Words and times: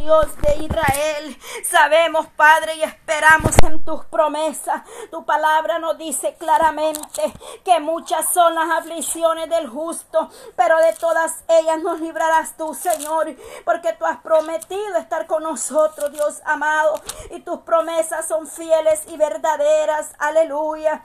Dios 0.00 0.26
de 0.42 0.64
Israel, 0.64 1.38
sabemos, 1.64 2.26
Padre, 2.36 2.74
y 2.74 2.82
esperamos 2.82 3.54
en 3.62 3.84
tus 3.84 4.04
promesas. 4.06 4.82
Tu 5.12 5.24
palabra 5.24 5.78
nos 5.78 5.96
dice 5.96 6.34
claramente 6.34 7.32
que 7.64 7.78
muchas 7.78 8.34
son 8.34 8.56
las 8.56 8.68
aflicciones 8.68 9.48
del 9.48 9.68
justo, 9.68 10.28
pero 10.56 10.76
de 10.78 10.92
todas 10.94 11.44
ellas 11.46 11.80
nos 11.84 12.00
librarás 12.00 12.56
tú, 12.56 12.74
Señor, 12.74 13.36
porque 13.64 13.92
tú 13.92 14.04
has 14.06 14.18
prometido 14.18 14.96
estar 14.96 15.28
con 15.28 15.44
nosotros, 15.44 16.10
Dios 16.10 16.40
amado, 16.44 17.00
y 17.30 17.38
tus 17.40 17.60
promesas 17.60 18.26
son 18.26 18.48
fieles 18.48 19.04
y 19.06 19.16
verdaderas. 19.16 20.14
Aleluya. 20.18 21.04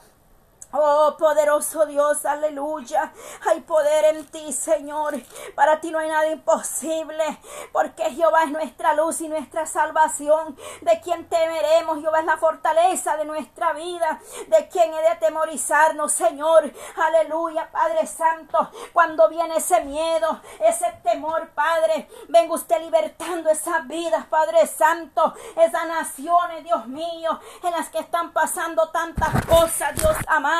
Oh, 0.71 1.15
poderoso 1.17 1.87
Dios, 1.87 2.23
aleluya. 2.25 3.11
Hay 3.47 3.61
poder 3.61 4.15
en 4.15 4.27
ti, 4.27 4.53
Señor. 4.53 5.15
Para 5.55 5.81
ti 5.81 5.89
no 5.89 5.97
hay 5.97 6.09
nada 6.09 6.27
imposible, 6.27 7.39
porque 7.71 8.03
Jehová 8.11 8.43
es 8.43 8.51
nuestra 8.51 8.93
luz 8.93 9.19
y 9.21 9.29
nuestra 9.29 9.65
salvación. 9.65 10.55
De 10.81 11.01
quien 11.01 11.27
temeremos, 11.27 12.01
Jehová 12.01 12.19
es 12.19 12.25
la 12.25 12.37
fortaleza 12.37 13.17
de 13.17 13.25
nuestra 13.25 13.73
vida. 13.73 14.21
De 14.47 14.67
quien 14.67 14.93
he 14.93 15.01
de 15.01 15.07
atemorizarnos, 15.07 16.11
Señor. 16.11 16.71
Aleluya, 16.97 17.71
Padre 17.71 18.05
Santo. 18.05 18.69
Cuando 18.93 19.27
viene 19.27 19.55
ese 19.55 19.83
miedo, 19.85 20.39
ese 20.59 20.85
temor, 21.03 21.49
Padre, 21.49 22.07
venga 22.27 22.53
usted 22.53 22.79
libertando 22.79 23.49
esas 23.49 23.87
vidas, 23.87 24.27
Padre 24.27 24.67
Santo. 24.67 25.33
Esas 25.55 25.87
naciones, 25.87 26.63
Dios 26.63 26.85
mío, 26.85 27.39
en 27.63 27.71
las 27.71 27.89
que 27.89 27.97
están 27.97 28.33
pasando 28.33 28.89
tantas 28.89 29.29
cosas, 29.47 29.95
Dios 29.95 30.15
amado 30.27 30.58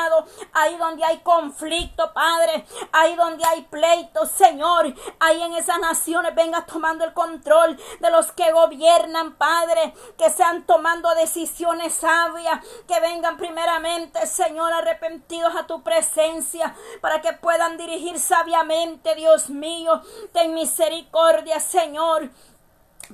ahí 0.52 0.76
donde 0.76 1.04
hay 1.04 1.18
conflicto, 1.18 2.12
Padre, 2.12 2.64
ahí 2.92 3.14
donde 3.16 3.44
hay 3.44 3.62
pleito, 3.62 4.26
Señor, 4.26 4.94
ahí 5.18 5.42
en 5.42 5.54
esas 5.54 5.78
naciones 5.78 6.34
venga 6.34 6.64
tomando 6.66 7.04
el 7.04 7.12
control 7.12 7.78
de 8.00 8.10
los 8.10 8.32
que 8.32 8.52
gobiernan, 8.52 9.36
Padre, 9.36 9.94
que 10.16 10.30
sean 10.30 10.64
tomando 10.66 11.14
decisiones 11.14 11.94
sabias, 11.94 12.64
que 12.86 13.00
vengan 13.00 13.36
primeramente, 13.36 14.26
Señor, 14.26 14.72
arrepentidos 14.72 15.54
a 15.56 15.66
tu 15.66 15.82
presencia, 15.82 16.74
para 17.00 17.20
que 17.20 17.32
puedan 17.32 17.76
dirigir 17.76 18.18
sabiamente, 18.18 19.14
Dios 19.14 19.50
mío, 19.50 20.02
ten 20.32 20.54
misericordia, 20.54 21.60
Señor 21.60 22.30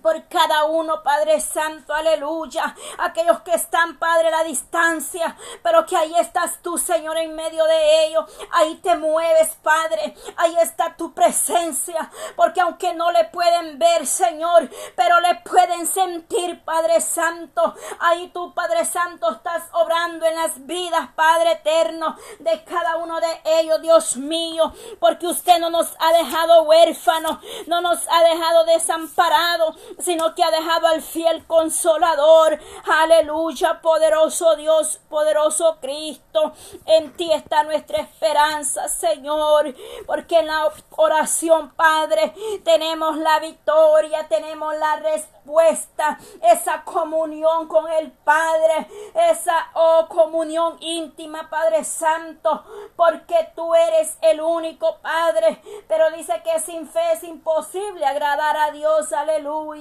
por 0.02 0.26
cada 0.28 0.64
uno, 0.64 1.02
Padre 1.02 1.40
Santo, 1.40 1.92
aleluya. 1.92 2.74
Aquellos 2.98 3.40
que 3.40 3.52
están, 3.52 3.98
Padre, 3.98 4.28
a 4.28 4.30
la 4.30 4.44
distancia, 4.44 5.36
pero 5.62 5.84
que 5.86 5.96
ahí 5.96 6.14
estás 6.18 6.62
tú, 6.62 6.78
Señor, 6.78 7.16
en 7.18 7.34
medio 7.34 7.64
de 7.64 8.06
ellos. 8.06 8.24
Ahí 8.52 8.76
te 8.76 8.96
mueves, 8.96 9.56
Padre. 9.62 10.14
Ahí 10.36 10.56
está 10.60 10.96
tu 10.96 11.12
presencia, 11.12 12.10
porque 12.34 12.60
aunque 12.60 12.94
no 12.94 13.10
le 13.10 13.24
pueden 13.24 13.78
ver, 13.78 14.06
Señor, 14.06 14.68
pero 14.94 15.20
le 15.20 15.36
pueden 15.36 15.86
sentir, 15.86 16.64
Padre 16.64 17.00
Santo. 17.00 17.74
Ahí 18.00 18.28
tú, 18.28 18.54
Padre 18.54 18.84
Santo, 18.84 19.30
estás 19.32 19.64
obrando 19.72 20.26
en 20.26 20.36
las 20.36 20.66
vidas, 20.66 21.08
Padre 21.14 21.52
eterno, 21.52 22.16
de 22.38 22.64
cada 22.64 22.96
uno 22.96 23.20
de 23.20 23.40
ellos, 23.44 23.82
Dios 23.82 24.16
mío, 24.16 24.72
porque 25.00 25.26
usted 25.26 25.58
no 25.58 25.70
nos 25.70 25.94
ha 25.98 26.12
dejado 26.12 26.62
huérfanos, 26.62 27.38
no 27.66 27.80
nos 27.80 28.06
ha 28.08 28.22
dejado 28.22 28.64
desamparados 28.64 29.76
sino 29.98 30.34
que 30.34 30.42
ha 30.42 30.50
dejado 30.50 30.86
al 30.88 31.02
fiel 31.02 31.44
consolador. 31.46 32.58
Aleluya, 32.84 33.80
poderoso 33.80 34.56
Dios, 34.56 35.00
poderoso 35.08 35.78
Cristo. 35.80 36.52
En 36.84 37.12
ti 37.16 37.32
está 37.32 37.62
nuestra 37.62 37.98
esperanza, 37.98 38.88
Señor, 38.88 39.74
porque 40.06 40.38
en 40.38 40.46
la 40.46 40.72
oración, 40.96 41.72
Padre, 41.74 42.34
tenemos 42.64 43.16
la 43.18 43.38
victoria, 43.40 44.26
tenemos 44.28 44.74
la 44.76 44.96
respuesta, 44.96 46.18
esa 46.42 46.82
comunión 46.84 47.68
con 47.68 47.90
el 47.90 48.10
Padre, 48.10 48.88
esa 49.30 49.70
oh, 49.74 50.06
comunión 50.08 50.76
íntima, 50.80 51.48
Padre 51.48 51.84
Santo, 51.84 52.64
porque 52.96 53.48
tú 53.54 53.74
eres 53.74 54.18
el 54.22 54.40
único 54.40 54.98
Padre, 54.98 55.62
pero 55.88 56.10
dice 56.10 56.42
que 56.42 56.58
sin 56.60 56.88
fe 56.88 57.12
es 57.12 57.22
imposible 57.22 58.04
agradar 58.04 58.56
a 58.56 58.72
Dios, 58.72 59.12
aleluya 59.12 59.75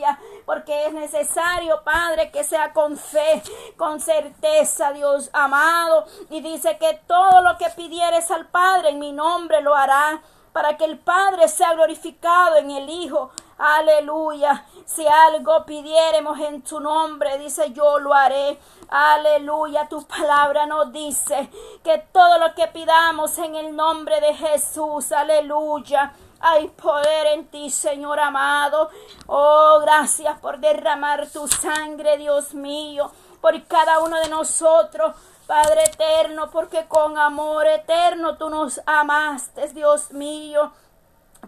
porque 0.46 0.86
es 0.86 0.94
necesario, 0.94 1.84
Padre, 1.84 2.32
que 2.32 2.44
sea 2.44 2.74
con 2.74 2.98
fe, 2.98 3.42
con 3.78 4.00
certeza, 4.00 4.92
Dios 4.94 5.30
amado. 5.34 6.06
Y 6.30 6.42
dice 6.42 6.78
que 6.78 7.02
todo 7.08 7.42
lo 7.42 7.58
que 7.58 7.70
pidieres 7.76 8.32
al 8.32 8.48
Padre 8.48 8.90
en 8.90 9.00
mi 9.00 9.12
nombre 9.12 9.62
lo 9.62 9.76
hará, 9.76 10.22
para 10.54 10.78
que 10.78 10.86
el 10.86 10.98
Padre 10.98 11.50
sea 11.50 11.74
glorificado 11.74 12.56
en 12.56 12.72
el 12.72 12.90
Hijo. 12.90 13.32
Aleluya. 13.58 14.66
Si 14.86 15.06
algo 15.08 15.66
pidiéremos 15.66 16.40
en 16.40 16.62
tu 16.62 16.80
nombre, 16.80 17.38
dice 17.38 17.72
yo 17.72 18.00
lo 18.00 18.14
haré. 18.14 18.60
Aleluya. 18.90 19.88
Tu 19.90 20.06
palabra 20.06 20.66
nos 20.66 20.92
dice 20.92 21.50
que 21.84 21.98
todo 22.12 22.38
lo 22.38 22.54
que 22.54 22.68
pidamos 22.68 23.38
en 23.38 23.56
el 23.56 23.76
nombre 23.76 24.20
de 24.22 24.34
Jesús. 24.34 25.12
Aleluya 25.12 26.14
hay 26.40 26.68
poder 26.70 27.28
en 27.28 27.48
ti, 27.48 27.70
Señor 27.70 28.20
amado. 28.20 28.90
Oh, 29.28 29.80
gracias 29.82 30.40
por 30.40 30.60
derramar 30.60 31.28
tu 31.30 31.48
sangre, 31.48 32.18
Dios 32.18 32.54
mío, 32.54 33.12
por 33.42 33.62
cada 33.68 34.00
uno 34.00 34.18
de 34.20 34.30
nosotros. 34.30 35.16
Padre 35.48 35.84
eterno, 35.84 36.50
porque 36.50 36.86
con 36.88 37.20
amor 37.20 37.68
eterno 37.68 38.36
tú 38.36 38.50
nos 38.50 38.82
amaste, 38.88 39.68
Dios 39.70 40.12
mío 40.12 40.72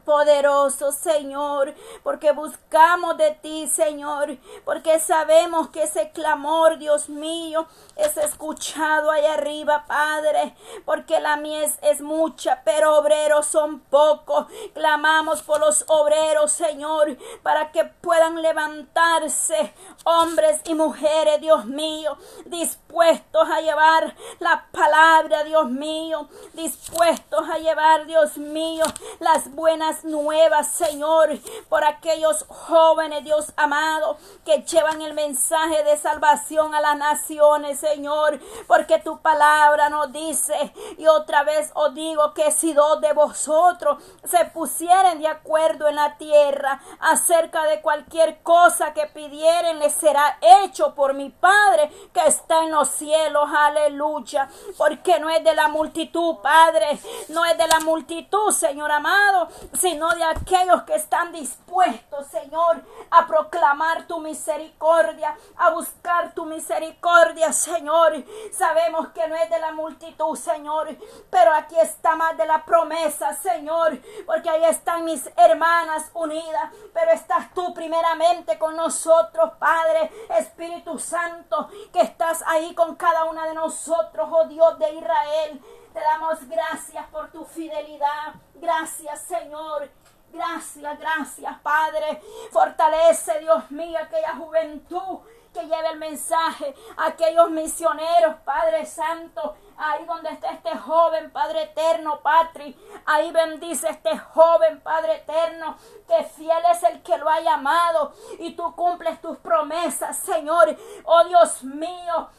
poderoso, 0.07 0.93
Señor, 0.93 1.75
porque 2.01 2.31
buscamos 2.31 3.17
de 3.17 3.31
ti, 3.31 3.67
Señor, 3.67 4.37
porque 4.63 5.01
sabemos 5.01 5.67
que 5.67 5.83
ese 5.83 6.11
clamor, 6.11 6.77
Dios 6.77 7.09
mío, 7.09 7.67
es 7.97 8.15
escuchado 8.15 9.11
ahí 9.11 9.25
arriba, 9.25 9.83
Padre, 9.85 10.55
porque 10.85 11.19
la 11.19 11.35
mies 11.35 11.77
es 11.81 11.99
mucha, 11.99 12.61
pero 12.63 12.95
obreros 12.95 13.47
son 13.47 13.81
pocos. 13.81 14.47
Clamamos 14.73 15.41
por 15.41 15.59
los 15.59 15.83
obreros, 15.89 16.53
Señor, 16.53 17.17
para 17.43 17.73
que 17.73 17.83
puedan 17.83 18.41
levantarse 18.41 19.73
hombres 20.05 20.61
y 20.63 20.73
mujeres, 20.73 21.41
Dios 21.41 21.65
mío, 21.65 22.17
dispuestos 22.45 23.49
a 23.49 23.59
llevar 23.59 24.15
la 24.39 24.67
palabra, 24.71 25.43
Dios 25.43 25.69
mío, 25.69 26.29
dispuestos 26.53 27.49
a 27.49 27.57
llevar, 27.57 28.05
Dios 28.05 28.37
mío, 28.37 28.85
las 29.19 29.53
buenas 29.53 29.96
nuevas, 30.03 30.67
Señor, 30.67 31.29
por 31.69 31.83
aquellos 31.83 32.45
jóvenes, 32.47 33.23
Dios 33.23 33.53
amado, 33.55 34.17
que 34.45 34.63
llevan 34.63 35.01
el 35.01 35.13
mensaje 35.13 35.83
de 35.83 35.97
salvación 35.97 36.73
a 36.75 36.81
las 36.81 36.97
naciones, 36.97 37.79
Señor, 37.79 38.39
porque 38.67 38.99
tu 38.99 39.19
palabra 39.19 39.89
nos 39.89 40.11
dice, 40.11 40.73
y 40.97 41.07
otra 41.07 41.43
vez 41.43 41.71
os 41.73 41.93
digo 41.93 42.33
que 42.33 42.51
si 42.51 42.73
dos 42.73 43.01
de 43.01 43.13
vosotros 43.13 44.01
se 44.23 44.45
pusieren 44.45 45.19
de 45.19 45.27
acuerdo 45.27 45.87
en 45.87 45.95
la 45.95 46.17
tierra 46.17 46.81
acerca 46.99 47.63
de 47.63 47.81
cualquier 47.81 48.41
cosa 48.43 48.93
que 48.93 49.07
pidieren, 49.07 49.79
les 49.79 49.93
será 49.93 50.37
hecho 50.63 50.95
por 50.95 51.13
mi 51.13 51.29
Padre 51.29 51.91
que 52.13 52.21
está 52.25 52.63
en 52.63 52.71
los 52.71 52.89
cielos, 52.89 53.49
aleluya, 53.55 54.49
porque 54.77 55.19
no 55.19 55.29
es 55.29 55.43
de 55.43 55.55
la 55.55 55.67
multitud, 55.67 56.37
Padre, 56.41 56.99
no 57.29 57.45
es 57.45 57.57
de 57.57 57.67
la 57.67 57.79
multitud, 57.81 58.51
Señor 58.51 58.91
amado, 58.91 59.49
sino 59.89 60.09
de 60.15 60.23
aquellos 60.23 60.83
que 60.83 60.95
están 60.95 61.31
dispuestos, 61.31 62.27
Señor, 62.27 62.83
a 63.09 63.25
proclamar 63.25 64.05
tu 64.05 64.19
misericordia, 64.19 65.37
a 65.55 65.69
buscar 65.69 66.33
tu 66.33 66.45
misericordia, 66.45 67.53
Señor. 67.53 68.21
Sabemos 68.51 69.09
que 69.09 69.25
no 69.29 69.35
es 69.35 69.49
de 69.49 69.59
la 69.59 69.71
multitud, 69.71 70.35
Señor, 70.35 70.89
pero 71.29 71.53
aquí 71.53 71.79
está 71.79 72.17
más 72.17 72.35
de 72.35 72.45
la 72.45 72.65
promesa, 72.65 73.33
Señor, 73.33 73.97
porque 74.25 74.49
ahí 74.49 74.65
están 74.65 75.05
mis 75.05 75.29
hermanas 75.37 76.11
unidas, 76.13 76.73
pero 76.93 77.11
estás 77.11 77.53
tú 77.53 77.73
primeramente 77.73 78.59
con 78.59 78.75
nosotros, 78.75 79.51
Padre, 79.57 80.11
Espíritu 80.37 80.99
Santo, 80.99 81.69
que 81.93 82.01
estás 82.01 82.43
ahí 82.45 82.75
con 82.75 82.95
cada 82.95 83.23
una 83.23 83.45
de 83.45 83.53
nosotros, 83.53 84.27
oh 84.31 84.45
Dios 84.47 84.77
de 84.79 84.95
Israel. 84.95 85.61
Te 85.97 86.03
damos 86.03 86.47
gracias 86.47 87.07
por 87.07 87.31
tu 87.31 87.43
fidelidad. 87.43 88.35
Gracias, 88.53 89.19
Señor. 89.23 89.89
Gracias, 90.31 90.99
gracias, 90.99 91.59
Padre. 91.63 92.21
Fortalece, 92.51 93.39
Dios 93.39 93.71
mío, 93.71 93.97
aquella 93.99 94.35
juventud 94.35 95.21
que 95.51 95.61
lleve 95.65 95.89
el 95.89 95.97
mensaje, 95.97 96.75
aquellos 96.97 97.49
misioneros, 97.49 98.35
Padre 98.45 98.85
Santo, 98.85 99.55
ahí 99.75 100.05
donde 100.05 100.29
está 100.29 100.51
este 100.51 100.77
joven, 100.77 101.31
Padre 101.31 101.63
eterno, 101.63 102.19
Patri, 102.21 102.77
ahí 103.07 103.31
bendice 103.31 103.89
este 103.89 104.15
joven, 104.19 104.79
Padre 104.81 105.15
eterno, 105.15 105.77
que 106.07 106.25
fiel 106.25 106.63
es 106.71 106.83
el 106.83 107.01
que 107.01 107.17
lo 107.17 107.27
ha 107.27 107.39
llamado 107.39 108.13
y 108.37 108.55
tú 108.55 108.75
cumples 108.75 109.19
tus 109.19 109.37
promesas, 109.37 110.15
Señor. 110.19 110.77
Oh 111.05 111.23
Dios 111.23 111.63
mío, 111.63 112.29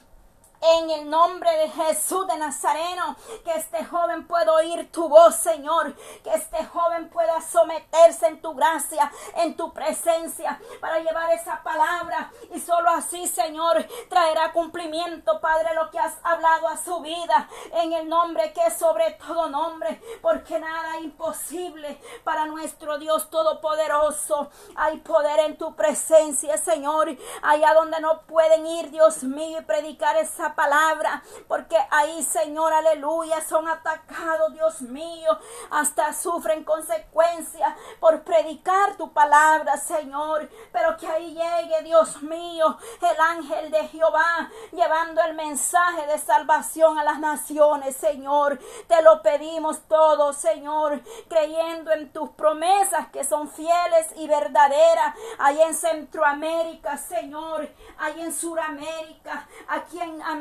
en 0.60 0.90
el 0.90 1.10
nombre 1.10 1.50
de 1.56 1.68
Jesús 1.70 2.26
de 2.26 2.36
Nazareno, 2.36 3.16
que 3.44 3.52
este 3.52 3.84
joven 3.84 4.26
pueda 4.26 4.52
oír 4.52 4.90
tu 4.90 5.08
voz, 5.08 5.36
Señor. 5.36 5.94
Que 6.22 6.30
este 6.30 6.64
joven 6.66 7.08
pueda 7.10 7.40
someterse 7.40 8.26
en 8.26 8.40
tu 8.40 8.54
gracia, 8.54 9.10
en 9.36 9.56
tu 9.56 9.72
presencia, 9.72 10.60
para 10.80 10.98
llevar 10.98 11.30
esa 11.32 11.62
palabra. 11.62 12.32
Y 12.54 12.60
solo 12.60 12.90
así, 12.90 13.26
Señor, 13.26 13.86
traerá 14.08 14.52
cumplimiento, 14.52 15.40
Padre, 15.40 15.74
lo 15.74 15.90
que 15.90 15.98
has 15.98 16.14
hablado 16.22 16.68
a 16.68 16.76
su 16.76 17.00
vida. 17.00 17.48
En 17.72 17.92
el 17.92 18.08
nombre 18.08 18.52
que 18.52 18.66
es 18.66 18.76
sobre 18.76 19.12
todo 19.12 19.48
nombre, 19.48 20.00
porque 20.22 20.58
nada 20.58 20.96
es 20.96 21.04
imposible 21.04 22.00
para 22.24 22.46
nuestro 22.46 22.98
Dios 22.98 23.30
Todopoderoso. 23.30 24.50
Hay 24.76 24.98
poder 24.98 25.40
en 25.40 25.56
tu 25.56 25.74
presencia, 25.74 26.56
Señor. 26.56 27.16
Allá 27.42 27.74
donde 27.74 28.00
no 28.00 28.22
pueden 28.22 28.66
ir, 28.66 28.90
Dios 28.90 29.22
mío, 29.22 29.60
y 29.60 29.64
predicar 29.64 30.16
esa 30.16 30.47
palabra, 30.54 31.22
porque 31.46 31.76
ahí, 31.90 32.22
Señor, 32.22 32.72
aleluya, 32.72 33.40
son 33.40 33.68
atacados, 33.68 34.52
Dios 34.52 34.82
mío, 34.82 35.38
hasta 35.70 36.12
sufren 36.12 36.64
consecuencias 36.64 37.74
por 38.00 38.22
predicar 38.22 38.96
tu 38.96 39.12
palabra, 39.12 39.76
Señor, 39.76 40.48
pero 40.72 40.96
que 40.96 41.06
ahí 41.06 41.34
llegue, 41.34 41.82
Dios 41.82 42.22
mío, 42.22 42.76
el 43.00 43.20
ángel 43.20 43.70
de 43.70 43.88
Jehová, 43.88 44.50
llevando 44.72 45.22
el 45.22 45.34
mensaje 45.34 46.06
de 46.06 46.18
salvación 46.18 46.98
a 46.98 47.04
las 47.04 47.18
naciones, 47.18 47.96
Señor. 47.96 48.58
Te 48.86 49.02
lo 49.02 49.22
pedimos 49.22 49.80
todo, 49.88 50.32
Señor, 50.32 51.00
creyendo 51.28 51.92
en 51.92 52.12
tus 52.12 52.30
promesas 52.30 53.08
que 53.08 53.24
son 53.24 53.48
fieles 53.48 54.08
y 54.16 54.26
verdaderas, 54.26 55.14
ahí 55.38 55.60
en 55.62 55.74
Centroamérica, 55.74 56.96
Señor, 56.96 57.68
ahí 57.98 58.20
en 58.20 58.32
Suramérica, 58.32 59.46
aquí 59.68 60.00
en 60.00 60.22
América, 60.22 60.37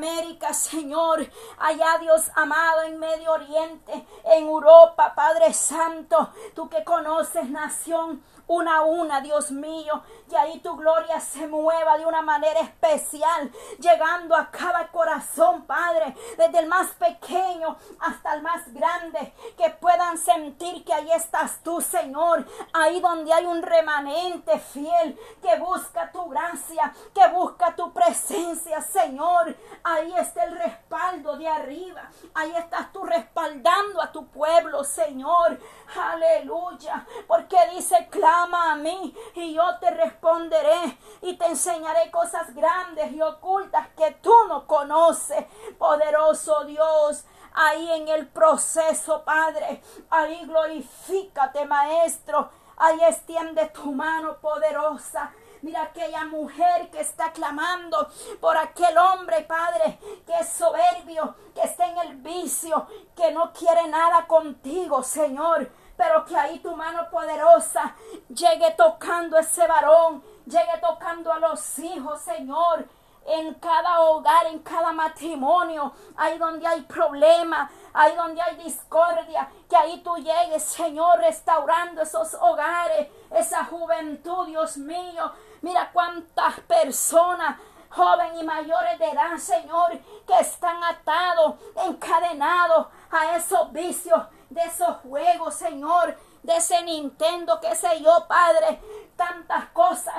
Señor, 0.54 1.28
allá 1.58 1.98
Dios 2.00 2.30
amado 2.36 2.84
en 2.84 3.00
Medio 3.00 3.32
Oriente, 3.32 4.06
en 4.26 4.46
Europa, 4.46 5.14
Padre 5.16 5.54
Santo, 5.54 6.32
tú 6.54 6.70
que 6.70 6.84
conoces 6.84 7.50
nación 7.50 8.22
una 8.48 8.78
a 8.78 8.82
una, 8.82 9.22
Dios 9.22 9.52
mío, 9.52 10.02
y 10.30 10.36
ahí 10.36 10.60
tu 10.60 10.76
gloria 10.76 11.20
se 11.20 11.48
mueva 11.48 11.98
de 11.98 12.06
una 12.06 12.22
manera 12.22 12.60
especial, 12.62 13.52
llegando 13.80 14.36
a 14.36 14.50
cada 14.50 14.88
corazón, 14.88 15.64
Padre, 15.64 16.16
desde 16.38 16.60
el 16.60 16.68
más 16.68 16.88
pequeño 16.92 17.78
hasta 18.00 18.34
el 18.36 18.42
más 18.42 18.74
grande, 18.74 19.34
que 19.58 19.70
puedan 19.70 20.18
sentir 20.18 20.84
que 20.86 20.94
ahí 20.94 21.12
estás 21.12 21.62
tú, 21.64 21.82
Señor, 21.82 22.46
ahí 22.74 23.00
donde 23.02 23.34
hay 23.34 23.46
un 23.46 23.62
remanente 23.62 24.60
fiel 24.60 25.20
que 25.42 25.58
busca 25.60 26.12
tu 26.12 26.28
gracia, 26.30 26.94
que 27.14 27.28
busca 27.30 27.76
tu 27.76 27.92
presencia, 27.92 28.82
Señor, 28.82 29.56
ahí 29.84 30.14
está 30.18 30.46
el 30.46 30.58
respaldo 30.58 31.38
de 31.38 31.48
arriba, 31.48 32.10
ahí 32.34 32.54
estás 32.56 32.92
tú 32.94 33.04
respaldando 33.04 34.02
a 34.02 34.12
tu 34.12 34.28
pueblo, 34.28 34.84
Señor, 34.84 35.60
aleluya, 35.96 37.06
porque 37.28 37.58
dice, 37.74 38.08
clama 38.38 38.74
a 38.74 38.76
mí 38.76 39.16
y 39.34 39.54
yo 39.54 39.64
te 39.80 39.90
responderé 39.90 40.98
y 41.22 41.38
te 41.38 41.48
enseñaré 41.48 42.12
cosas 42.12 42.54
grandes 42.54 43.12
y 43.12 43.22
ocultas 43.22 43.88
que 43.98 44.12
tú 44.22 44.34
no 44.48 44.68
conoces, 44.68 45.46
poderoso 45.80 46.64
Dios. 46.66 47.26
Ahí 47.54 47.92
en 47.92 48.08
el 48.08 48.28
proceso, 48.28 49.24
Padre, 49.24 49.82
ahí 50.12 50.46
glorifícate, 50.46 51.66
Maestro. 51.66 52.52
Ahí 52.78 53.00
extiende 53.06 53.66
tu 53.70 53.92
mano 53.92 54.38
poderosa. 54.38 55.34
Mira 55.64 55.82
aquella 55.82 56.26
mujer 56.26 56.92
que 56.92 57.00
está 57.00 57.32
clamando 57.32 58.08
por 58.40 58.56
aquel 58.56 58.96
hombre, 59.00 59.42
Padre, 59.42 59.98
que 60.28 60.38
es 60.40 60.50
soberbio, 60.50 61.34
que 61.56 61.62
está 61.62 61.88
en 61.88 61.98
el 61.98 62.16
vicio, 62.18 62.86
que 63.16 63.32
no 63.32 63.52
quiere 63.52 63.88
nada 63.88 64.28
contigo, 64.28 65.02
Señor 65.02 65.72
pero 65.98 66.24
que 66.26 66.38
ahí 66.38 66.60
tu 66.60 66.76
mano 66.76 67.10
poderosa 67.10 67.96
llegue 68.30 68.72
tocando 68.78 69.38
ese 69.38 69.68
varón, 69.68 70.24
llegue 70.46 70.78
tocando 70.80 71.34
a 71.34 71.40
los 71.40 71.80
hijos, 71.80 72.22
Señor, 72.22 72.88
en 73.26 73.56
cada 73.56 74.00
hogar, 74.02 74.46
en 74.46 74.60
cada 74.60 74.94
matrimonio, 74.94 75.92
ahí 76.16 76.38
donde 76.38 76.66
hay 76.66 76.82
problema, 76.84 77.70
ahí 77.94 78.16
donde 78.16 78.42
hay 78.42 78.56
discordia, 78.56 79.50
que 79.70 79.76
ahí 79.76 80.02
tú 80.02 80.16
llegues, 80.16 80.64
Señor, 80.64 81.20
restaurando 81.20 82.04
esos 82.04 82.34
hogares, 82.36 83.10
esa 83.32 83.66
juventud, 83.66 84.46
Dios 84.46 84.78
mío. 84.78 85.34
Mira 85.62 85.90
cuántas 85.92 86.62
personas 86.62 87.58
joven 87.90 88.38
y 88.40 88.44
mayores 88.44 89.00
de 89.00 89.10
edad, 89.10 89.38
Señor, 89.38 90.00
que 90.26 90.40
están 90.40 90.82
atados, 90.84 91.56
encadenados 91.86 92.88
a 93.12 93.36
esos 93.36 93.72
vicios, 93.74 94.22
de 94.50 94.62
esos 94.62 94.98
juegos, 94.98 95.56
Señor, 95.56 96.18
de 96.44 96.56
ese 96.56 96.82
Nintendo, 96.84 97.60
qué 97.60 97.76
sé 97.76 98.02
yo, 98.02 98.26
Padre, 98.28 98.80
tantas 99.16 99.66
cosas 99.70 100.16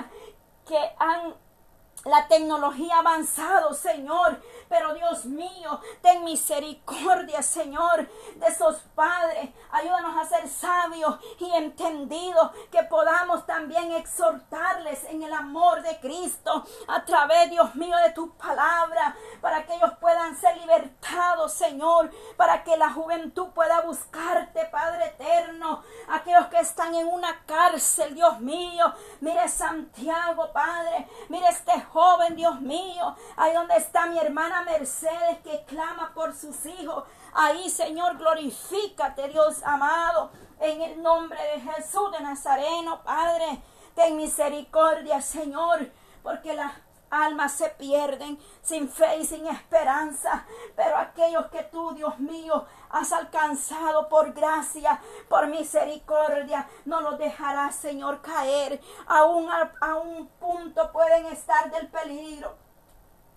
que 0.66 0.78
han 0.98 1.34
la 2.04 2.28
tecnología 2.28 2.96
ha 2.96 3.00
avanzado, 3.00 3.74
Señor, 3.74 4.40
pero 4.68 4.94
Dios 4.94 5.24
mío, 5.24 5.80
ten 6.00 6.24
misericordia, 6.24 7.42
Señor, 7.42 8.08
de 8.36 8.46
esos 8.46 8.76
padres. 8.94 9.50
Ayúdanos 9.70 10.16
a 10.16 10.28
ser 10.28 10.48
sabios 10.48 11.18
y 11.38 11.50
entendidos, 11.54 12.50
que 12.70 12.82
podamos 12.84 13.46
también 13.46 13.92
exhortarles 13.92 15.04
en 15.04 15.22
el 15.22 15.32
amor 15.32 15.82
de 15.82 15.98
Cristo 16.00 16.64
a 16.86 17.04
través, 17.04 17.50
Dios 17.50 17.74
mío, 17.74 17.96
de 17.98 18.12
tu 18.12 18.30
palabra, 18.36 19.16
para 19.40 19.66
que 19.66 19.74
ellos 19.74 19.92
puedan 20.00 20.36
ser 20.36 20.56
libertados, 20.58 21.52
Señor, 21.52 22.10
para 22.36 22.62
que 22.62 22.76
la 22.76 22.92
juventud 22.92 23.48
pueda 23.48 23.80
buscarte, 23.80 24.66
Padre 24.66 25.06
eterno. 25.06 25.82
Aquellos 26.08 26.46
que 26.46 26.60
están 26.60 26.94
en 26.94 27.06
una 27.08 27.44
cárcel, 27.44 28.14
Dios 28.14 28.40
mío, 28.40 28.92
mire 29.20 29.48
Santiago, 29.48 30.52
Padre, 30.52 31.08
mire 31.28 31.48
este 31.48 31.80
joven, 31.80 31.97
Dios 32.38 32.60
mío, 32.60 33.16
ahí 33.36 33.52
donde 33.54 33.76
está 33.76 34.06
mi 34.06 34.18
hermana 34.18 34.62
Mercedes 34.62 35.38
que 35.42 35.64
clama 35.64 36.12
por 36.14 36.32
sus 36.32 36.64
hijos. 36.66 37.02
Ahí, 37.34 37.68
Señor, 37.68 38.16
glorifícate, 38.16 39.28
Dios 39.28 39.62
amado, 39.64 40.30
en 40.60 40.80
el 40.80 41.02
nombre 41.02 41.38
de 41.42 41.60
Jesús 41.60 42.12
de 42.12 42.20
Nazareno, 42.20 43.02
Padre. 43.02 43.60
Ten 43.96 44.16
misericordia, 44.16 45.20
Señor, 45.20 45.90
porque 46.22 46.54
las 46.54 46.72
almas 47.10 47.52
se 47.52 47.68
pierden 47.70 48.38
sin 48.62 48.88
fe 48.88 49.18
y 49.18 49.26
sin 49.26 49.46
esperanza. 49.46 50.46
Pero 50.76 50.96
aquellos 50.96 51.46
que 51.46 51.62
tú, 51.64 51.92
Dios 51.94 52.18
mío, 52.18 52.66
has 52.90 53.12
alcanzado 53.12 54.08
por 54.08 54.32
gracia, 54.32 55.00
por 55.28 55.46
misericordia, 55.46 56.68
no 56.84 57.00
los 57.00 57.18
dejarás, 57.18 57.74
Señor, 57.76 58.20
caer. 58.22 58.80
Aún 59.06 59.50
a, 59.50 59.72
a 59.80 59.96
un 59.96 60.28
punto 60.40 60.92
pueden 60.92 61.26
estar 61.26 61.70
del 61.70 61.88
peligro 61.88 62.56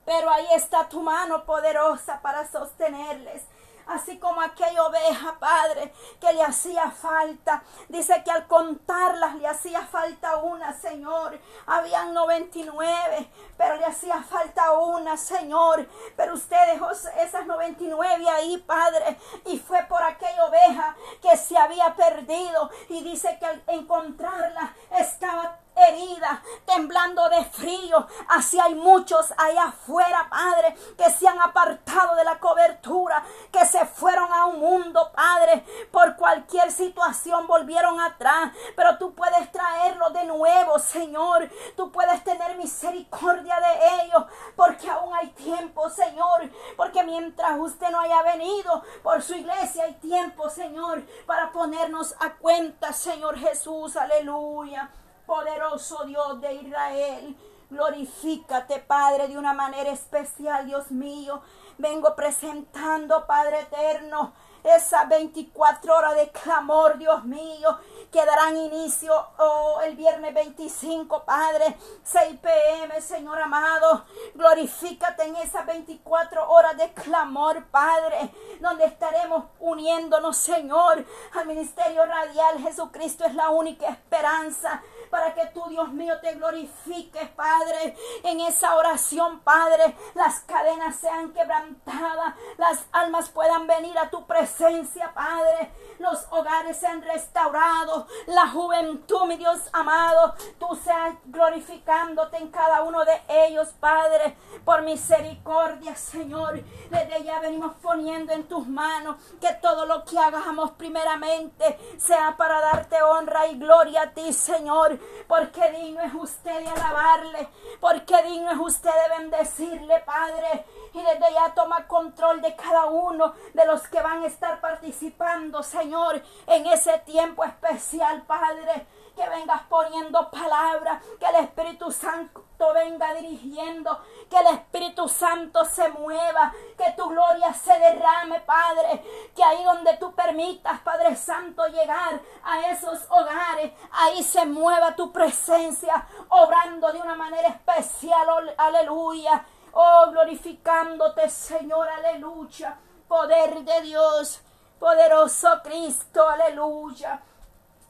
pero 0.04 0.32
ahí 0.32 0.48
está 0.56 0.90
tu 0.90 1.02
mano 1.02 1.46
poderosa 1.46 2.22
para 2.22 2.46
sostenerles 2.48 3.44
así 3.88 4.18
como 4.20 4.42
aquella 4.42 4.84
oveja, 4.86 5.38
Padre, 5.40 5.94
que 6.20 6.34
le 6.34 6.44
hacía 6.44 6.92
falta. 6.92 7.64
Dice 7.90 8.22
que 8.24 8.32
al 8.32 8.48
contarlas 8.48 9.36
le 9.36 9.48
hacía 9.48 9.82
falta 9.82 10.38
una, 10.38 10.74
Señor. 10.74 11.40
Habían 11.66 12.14
99, 12.14 13.30
pero 13.58 13.76
le 13.78 13.86
hacía 13.86 14.22
falta 14.24 14.72
una, 14.72 15.18
Señor. 15.18 15.88
Pero 16.16 16.34
usted 16.34 16.74
dejó 16.74 16.92
esas 16.92 17.46
99 17.46 18.30
ahí, 18.30 18.58
Padre, 18.60 19.18
y 19.46 19.58
fue 19.60 19.84
por 19.84 20.02
aquella 20.04 20.46
oveja 20.46 20.96
que 21.22 21.36
se 21.38 21.58
había 21.58 21.96
perdido. 21.96 22.70
Y 22.90 23.04
dice 23.04 23.38
que 23.40 23.46
al 23.46 23.64
encontrarla 23.68 24.74
estaba 24.98 25.60
herida, 25.82 26.42
temblando 26.66 27.28
de 27.30 27.44
frío. 27.46 28.08
Así 28.30 28.60
hay 28.60 28.76
muchos 28.76 29.34
allá 29.38 29.66
afuera, 29.66 30.28
Padre, 30.30 30.76
que 30.98 31.10
se 31.10 31.28
han 31.28 31.40
apartado 31.40 32.16
de 32.16 32.24
la 32.24 32.40
cobertura, 32.40 33.24
que 33.52 33.66
se 33.66 33.86
fueron 33.86 34.32
a 34.32 34.46
un 34.46 34.60
mundo, 34.60 35.12
Padre, 35.14 35.66
por 35.92 36.16
cualquier 36.16 36.72
situación 36.72 37.48
volvieron 37.48 38.00
atrás. 38.00 38.52
Pero 38.76 38.98
tú 38.98 39.14
puedes 39.14 39.52
traerlo 39.52 40.10
de 40.12 40.26
nuevo, 40.26 40.80
Señor. 40.80 41.50
Tú 41.76 41.92
puedes 41.92 42.24
tener 42.24 42.58
misericordia 42.58 43.60
de 43.60 44.04
ellos, 44.04 44.24
porque 44.56 44.90
aún 44.90 45.14
hay 45.14 45.30
tiempo, 45.30 45.90
Señor. 45.90 46.50
Porque 46.78 47.04
mientras 47.04 47.60
usted 47.60 47.90
no 47.90 48.00
haya 48.00 48.22
venido 48.24 48.84
por 49.04 49.22
su 49.22 49.36
iglesia, 49.36 49.86
hay 49.86 49.94
tiempo, 49.96 50.50
Señor, 50.50 51.04
para 51.26 51.52
ponernos 51.52 52.16
a 52.20 52.34
cuenta, 52.36 52.94
Señor 52.94 53.38
Jesús. 53.38 53.96
Aleluya 53.96 54.90
poderoso 55.32 56.04
Dios 56.04 56.42
de 56.42 56.56
Israel. 56.56 57.38
Glorifícate, 57.70 58.80
Padre, 58.80 59.30
de 59.30 59.38
una 59.38 59.54
manera 59.54 59.90
especial, 59.90 60.66
Dios 60.66 60.92
mío. 60.92 61.42
Vengo 61.78 62.14
presentando, 62.18 63.26
Padre 63.26 63.62
eterno, 63.62 64.34
esas 64.62 65.08
24 65.08 65.96
horas 65.96 66.16
de 66.16 66.30
clamor, 66.32 66.98
Dios 66.98 67.24
mío, 67.24 67.80
que 68.12 68.26
darán 68.26 68.58
inicio 68.58 69.14
oh, 69.40 69.80
el 69.86 69.96
viernes 69.96 70.34
25, 70.34 71.24
Padre, 71.24 71.78
6 72.04 72.40
pm, 72.42 73.02
Señor 73.02 73.42
amado. 73.42 74.04
Glorifícate 74.36 75.24
en 75.24 75.38
esas 75.38 75.66
24 75.66 76.50
horas 76.52 76.76
de 76.76 76.94
clamor, 76.94 77.66
Padre, 77.68 78.32
donde 78.60 78.84
estaremos 78.84 79.46
uniéndonos, 79.62 80.36
Señor, 80.36 81.06
al 81.34 81.48
ministerio 81.48 82.06
radial. 82.06 82.60
Jesucristo 82.60 83.24
es 83.24 83.34
la 83.34 83.50
única 83.50 83.88
esperanza 83.88 84.84
para 85.12 85.34
que 85.34 85.46
tú, 85.48 85.64
Dios 85.70 85.92
mío, 85.92 86.20
te 86.22 86.34
glorifiques, 86.36 87.30
Padre, 87.32 87.96
en 88.24 88.40
esa 88.40 88.76
oración, 88.76 89.42
Padre. 89.42 89.96
Las 90.16 90.40
cadenas 90.40 90.96
sean 90.96 91.34
quebrantadas, 91.34 92.34
las 92.58 92.86
almas 92.94 93.30
puedan 93.30 93.68
venir 93.68 93.96
a 94.00 94.10
tu 94.10 94.26
presencia, 94.26 95.14
Padre. 95.14 95.72
Los 96.00 96.26
hogares 96.32 96.78
sean 96.78 97.04
restaurados, 97.04 98.06
la 98.28 98.48
juventud, 98.48 99.26
mi 99.28 99.36
Dios 99.36 99.60
amado, 99.74 100.34
tú 100.58 100.80
seas 100.82 101.16
glorificándote 101.26 102.38
en 102.38 102.50
cada 102.50 102.84
uno 102.84 103.04
de 103.04 103.22
ellos, 103.28 103.68
Padre, 103.80 104.38
por 104.64 104.82
misericordia, 104.82 105.96
Señor. 105.96 106.64
Desde 106.90 107.24
ya 107.24 107.40
venimos 107.40 107.76
poniendo 107.82 108.32
en 108.32 108.48
tus 108.48 108.66
manos 108.66 109.18
que 109.42 109.54
todo 109.62 109.86
lo 109.86 110.06
que 110.06 110.18
hagamos 110.18 110.72
primeramente 110.72 111.78
sea 111.98 112.38
para 112.38 112.62
darte 112.62 113.02
honra 113.02 113.48
y 113.48 113.60
gloria 113.60 114.04
a 114.04 114.14
ti, 114.14 114.32
Señor 114.32 115.01
porque 115.28 115.72
digno 115.72 116.02
es 116.02 116.14
usted 116.14 116.60
de 116.60 116.68
alabarle, 116.68 117.48
porque 117.80 118.22
digno 118.24 118.52
es 118.52 118.60
usted 118.60 118.90
de 118.90 119.18
bendecirle, 119.18 120.00
Padre. 120.02 120.66
Y 120.94 121.02
desde 121.02 121.34
ya 121.34 121.54
toma 121.54 121.88
control 121.88 122.42
de 122.42 122.56
cada 122.56 122.86
uno 122.86 123.34
de 123.54 123.66
los 123.66 123.88
que 123.88 124.02
van 124.02 124.24
a 124.24 124.28
estar 124.28 124.60
participando, 124.60 125.64
Señor, 125.64 126.22
en 126.48 126.66
ese 126.68 126.98
tiempo 127.00 127.44
especial, 127.44 128.24
Padre 128.24 128.88
que 129.16 129.28
vengas 129.30 129.62
poniendo 129.64 130.30
palabras, 130.32 131.04
que 131.20 131.26
el 131.26 131.36
Espíritu 131.44 131.92
Santo 131.92 132.74
venga 132.74 133.14
dirigiendo, 133.14 134.00
que 134.30 134.38
el 134.38 134.48
Espíritu 134.48 135.08
Santo 135.08 135.66
se 135.66 135.90
mueva, 135.90 136.54
que 136.78 136.92
tu 136.96 137.10
gloria 137.10 137.54
se 137.54 137.78
derrame, 137.78 138.40
Padre, 138.42 139.04
que 139.36 139.44
ahí 139.44 139.64
donde 139.64 139.98
tú 139.98 140.14
permitas, 140.14 140.80
Padre 140.82 141.16
Santo, 141.16 141.66
llegar 141.68 142.22
a 142.44 142.72
esos 142.72 143.06
hogares, 143.10 143.74
ahí 143.92 144.24
se 144.24 144.46
mueva 144.46 144.96
tu 144.96 145.12
presencia, 145.12 146.06
obrando 146.30 146.92
de 146.92 147.00
una 147.00 147.16
manera 147.16 147.50
especial, 147.50 148.54
aleluya, 148.58 149.46
oh, 149.74 150.12
glorificándote, 150.12 151.30
Señor, 151.30 151.88
aleluya, 151.90 152.78
poder 153.08 153.64
de 153.64 153.82
Dios, 153.82 154.42
poderoso 154.80 155.62
Cristo, 155.64 156.28
aleluya. 156.28 157.22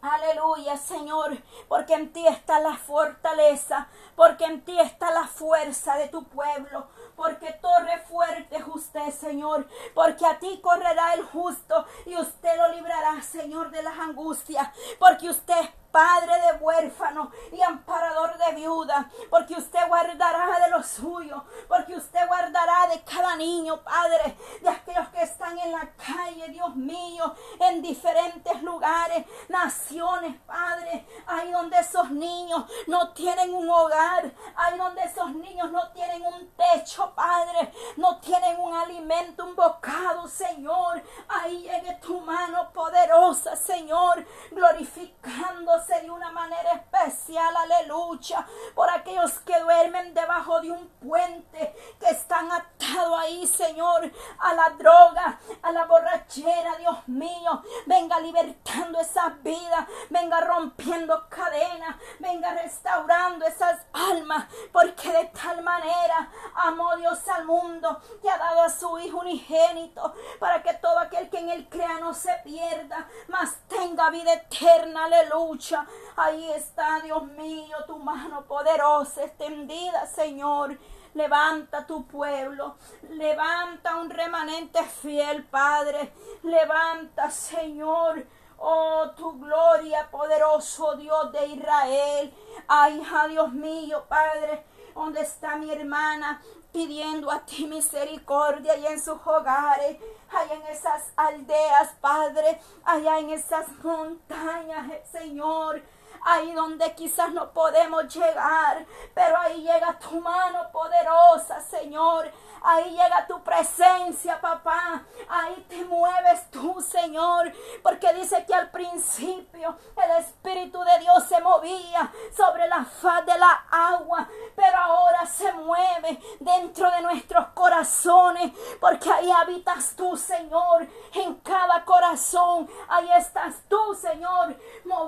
Aleluya, 0.02 0.78
Señor, 0.78 1.38
porque 1.68 1.94
en 1.94 2.12
ti 2.12 2.26
está 2.26 2.60
la 2.60 2.76
fortaleza, 2.76 3.88
porque 4.16 4.46
en 4.46 4.66
ti 4.66 4.80
está 4.80 5.12
la 5.12 5.28
fuerza 5.28 5.96
de 5.96 6.08
tu 6.08 6.24
pueblo, 6.24 6.88
porque 7.16 7.54
torre 7.62 8.00
fuerte 8.10 8.58
es 8.58 8.64
usted, 8.66 9.12
Señor, 9.12 9.68
porque 9.94 10.26
a 10.26 10.40
ti 10.40 10.60
correrá 10.60 11.14
el 11.14 11.24
justo 11.24 11.86
y 12.08 12.16
usted 12.16 12.58
lo 12.58 12.70
librará, 12.70 13.22
Señor, 13.22 13.70
de 13.70 13.84
las 13.84 14.00
angustias, 14.00 14.70
porque 14.98 15.30
usted 15.30 15.60
es 15.60 15.70
Padre 15.92 16.34
de 16.42 16.58
huérfano 16.60 17.32
y 17.52 17.62
amparador 17.62 18.38
de 18.38 18.54
viuda, 18.56 19.10
porque 19.30 19.56
usted 19.56 19.88
guardará 19.88 20.60
de 20.60 20.72
lo 20.72 20.82
suyo, 20.84 21.44
porque 21.68 21.96
usted 21.96 22.28
guardará 22.28 22.88
de 22.88 23.02
cada 23.04 23.36
niño, 23.36 23.84
Padre, 23.84 24.38
de 24.62 24.70
aquellos 24.70 25.10
que 25.10 25.22
están 25.24 25.58
en 25.60 25.72
la 25.72 25.92
calle, 25.96 26.48
Dios 26.50 26.76
mío, 26.76 27.36
en 27.60 27.82
diferentes 27.82 28.62
lugares, 28.64 29.26
naciones, 29.50 30.40
Padre, 30.46 31.06
ahí 31.28 31.52
donde 31.52 31.78
esos 31.78 32.10
niños 32.12 32.66
no 32.88 33.12
tienen 33.14 33.54
un 33.54 33.70
hogar, 33.70 34.32
ahí 34.56 34.78
donde 34.78 35.04
esos 35.04 35.34
niños 35.34 35.72
no 35.72 35.92
tienen 35.92 36.26
un 36.26 36.52
techo, 36.52 37.14
Padre, 37.16 37.74
no 37.98 38.20
tienen 38.20 38.60
un 38.60 38.74
alimento, 38.74 39.46
un 39.46 39.56
bocado, 39.56 40.28
Señor, 40.28 41.04
ahí 41.28 41.64
llegue 41.64 41.96
tu 42.02 42.20
mano 42.22 42.72
poderosa, 42.72 43.56
Señor, 43.56 44.26
glorificando 44.52 45.81
de 45.88 46.10
una 46.10 46.32
manera 46.32 46.74
especial, 46.74 47.56
aleluya, 47.56 48.46
por 48.76 48.90
aquellos 48.90 49.40
que 49.40 49.60
duermen 49.60 50.14
debajo 50.14 50.62
de 50.62 50.72
un 50.72 50.88
puente, 50.88 51.76
que 52.00 52.10
están 52.10 52.52
atados 52.52 53.20
ahí, 53.20 53.46
Señor, 53.48 54.12
a 54.40 54.54
la 54.54 54.70
droga, 54.72 55.40
a 55.62 55.72
la 55.72 55.86
borrachera, 55.86 56.76
Dios 56.78 57.08
mío, 57.08 57.64
venga 57.86 58.20
libertando 58.20 59.00
esas 59.00 59.42
vidas, 59.44 59.88
venga 60.10 60.42
rompiendo 60.42 61.28
cadenas, 61.30 61.96
venga 62.20 62.54
restaurando 62.54 63.46
esas 63.46 63.80
almas, 63.94 64.46
porque 64.72 65.12
de 65.12 65.26
tal 65.26 65.62
manera 65.62 66.32
amó 66.56 66.96
Dios 66.98 67.28
al 67.28 67.46
mundo 67.46 68.00
que 68.22 68.30
ha 68.30 68.38
dado 68.38 68.62
a 68.62 68.70
su 68.70 69.00
Hijo 69.00 69.20
unigénito, 69.20 70.14
para 70.40 70.62
que 70.62 70.74
todo 70.76 71.00
aquel 71.00 71.30
que 71.30 71.40
en 71.40 71.50
él 71.50 71.68
crea 71.70 72.00
no 72.00 72.14
se 72.14 72.34
pierda, 72.44 73.08
mas 73.28 73.56
tenga 73.68 74.10
vida 74.10 74.34
eterna, 74.34 75.06
aleluya. 75.06 75.71
Ahí 76.16 76.52
está, 76.52 77.00
Dios 77.02 77.24
mío, 77.24 77.78
tu 77.88 77.98
mano 77.98 78.44
poderosa 78.46 79.24
extendida, 79.24 80.06
Señor. 80.06 80.78
Levanta 81.14 81.86
tu 81.86 82.08
pueblo, 82.08 82.78
levanta 83.10 83.98
un 83.98 84.10
remanente 84.10 84.82
fiel, 84.84 85.44
Padre. 85.46 86.14
Levanta, 86.44 87.30
Señor, 87.30 88.26
oh 88.58 89.12
tu 89.18 89.38
gloria, 89.40 90.10
poderoso 90.10 90.96
Dios 90.96 91.32
de 91.34 91.48
Israel. 91.48 92.34
Ay, 92.68 93.00
hija, 93.00 93.28
Dios 93.28 93.52
mío, 93.52 94.06
Padre, 94.08 94.64
¿dónde 94.94 95.22
está 95.22 95.56
mi 95.58 95.72
hermana? 95.72 96.42
pidiendo 96.72 97.30
a 97.30 97.46
ti 97.46 97.66
misericordia 97.66 98.78
y 98.78 98.86
en 98.86 98.98
sus 98.98 99.20
hogares, 99.26 99.98
allá 100.30 100.54
en 100.54 100.62
esas 100.68 101.12
aldeas, 101.18 101.90
Padre, 102.00 102.60
allá 102.86 103.20
en 103.20 103.32
esas 103.32 103.68
montañas, 103.84 104.90
Señor 105.12 105.82
ahí 106.24 106.52
donde 106.54 106.94
quizás 106.96 107.32
no 107.34 107.52
podemos 107.52 108.14
llegar, 108.14 108.86
pero 109.14 109.38
ahí 109.38 109.62
llega 109.62 110.00
tu 110.00 110.20
mano 110.22 110.72
poderosa, 110.72 111.60
Señor. 111.62 112.32
Ahí 112.64 112.92
llega 112.92 113.26
tu 113.26 113.44
presencia, 113.44 114.40
papá. 114.40 115.04
Ahí 115.28 115.66
te 115.68 115.84
mueves 115.86 116.50
tú, 116.52 116.80
Señor. 116.80 117.52
Porque 117.82 118.14
dice 118.14 118.46
que 118.46 118.54
al 118.54 118.70
principio 118.70 119.76
el 119.98 120.12
Espíritu 120.24 120.80
de 120.84 121.00
Dios 121.00 121.24
se 121.24 121.42
movía 121.42 122.12
sobre 122.36 122.68
la 122.68 122.86
faz 122.86 123.26
de 123.26 123.38
la 123.38 123.66
agua. 123.72 124.28
Pero 124.56 124.78
ahora 124.78 125.26
se 125.26 125.52
mueve 125.54 126.20
dentro 126.40 126.92
de 126.92 127.02
nuestros 127.02 127.48
corazones. 127.48 128.52
Porque 128.80 129.12
ahí 129.12 129.32
habitas 129.32 129.96
tú, 129.96 130.16
Señor. 130.16 130.88
En 131.14 131.36
cada 131.38 131.84
corazón. 131.84 132.70
Ahí 132.90 133.10
estás 133.14 133.64
tú, 133.68 133.96
Señor. 133.96 134.41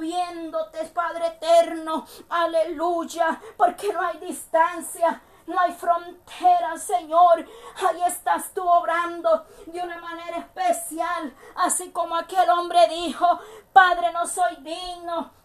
Moviéndote, 0.03 0.83
Padre 0.93 1.27
eterno. 1.27 2.05
Aleluya. 2.27 3.39
Porque 3.55 3.93
no 3.93 4.01
hay 4.01 4.17
distancia 4.17 5.21
no 5.45 5.59
hay 5.59 5.73
frontera, 5.73 6.77
Señor. 6.77 7.45
Ahí 7.85 8.01
estás 8.07 8.53
tú 8.53 8.63
obrando 8.65 9.45
de 9.65 9.81
una 9.81 9.97
manera 9.99 10.37
especial, 10.37 11.35
así 11.55 11.91
como 11.91 12.15
aquel 12.15 12.49
hombre 12.49 12.87
dijo, 12.87 13.27
Padre, 13.73 14.13
no 14.13 14.25
soy 14.25 14.55
digno 14.61 15.42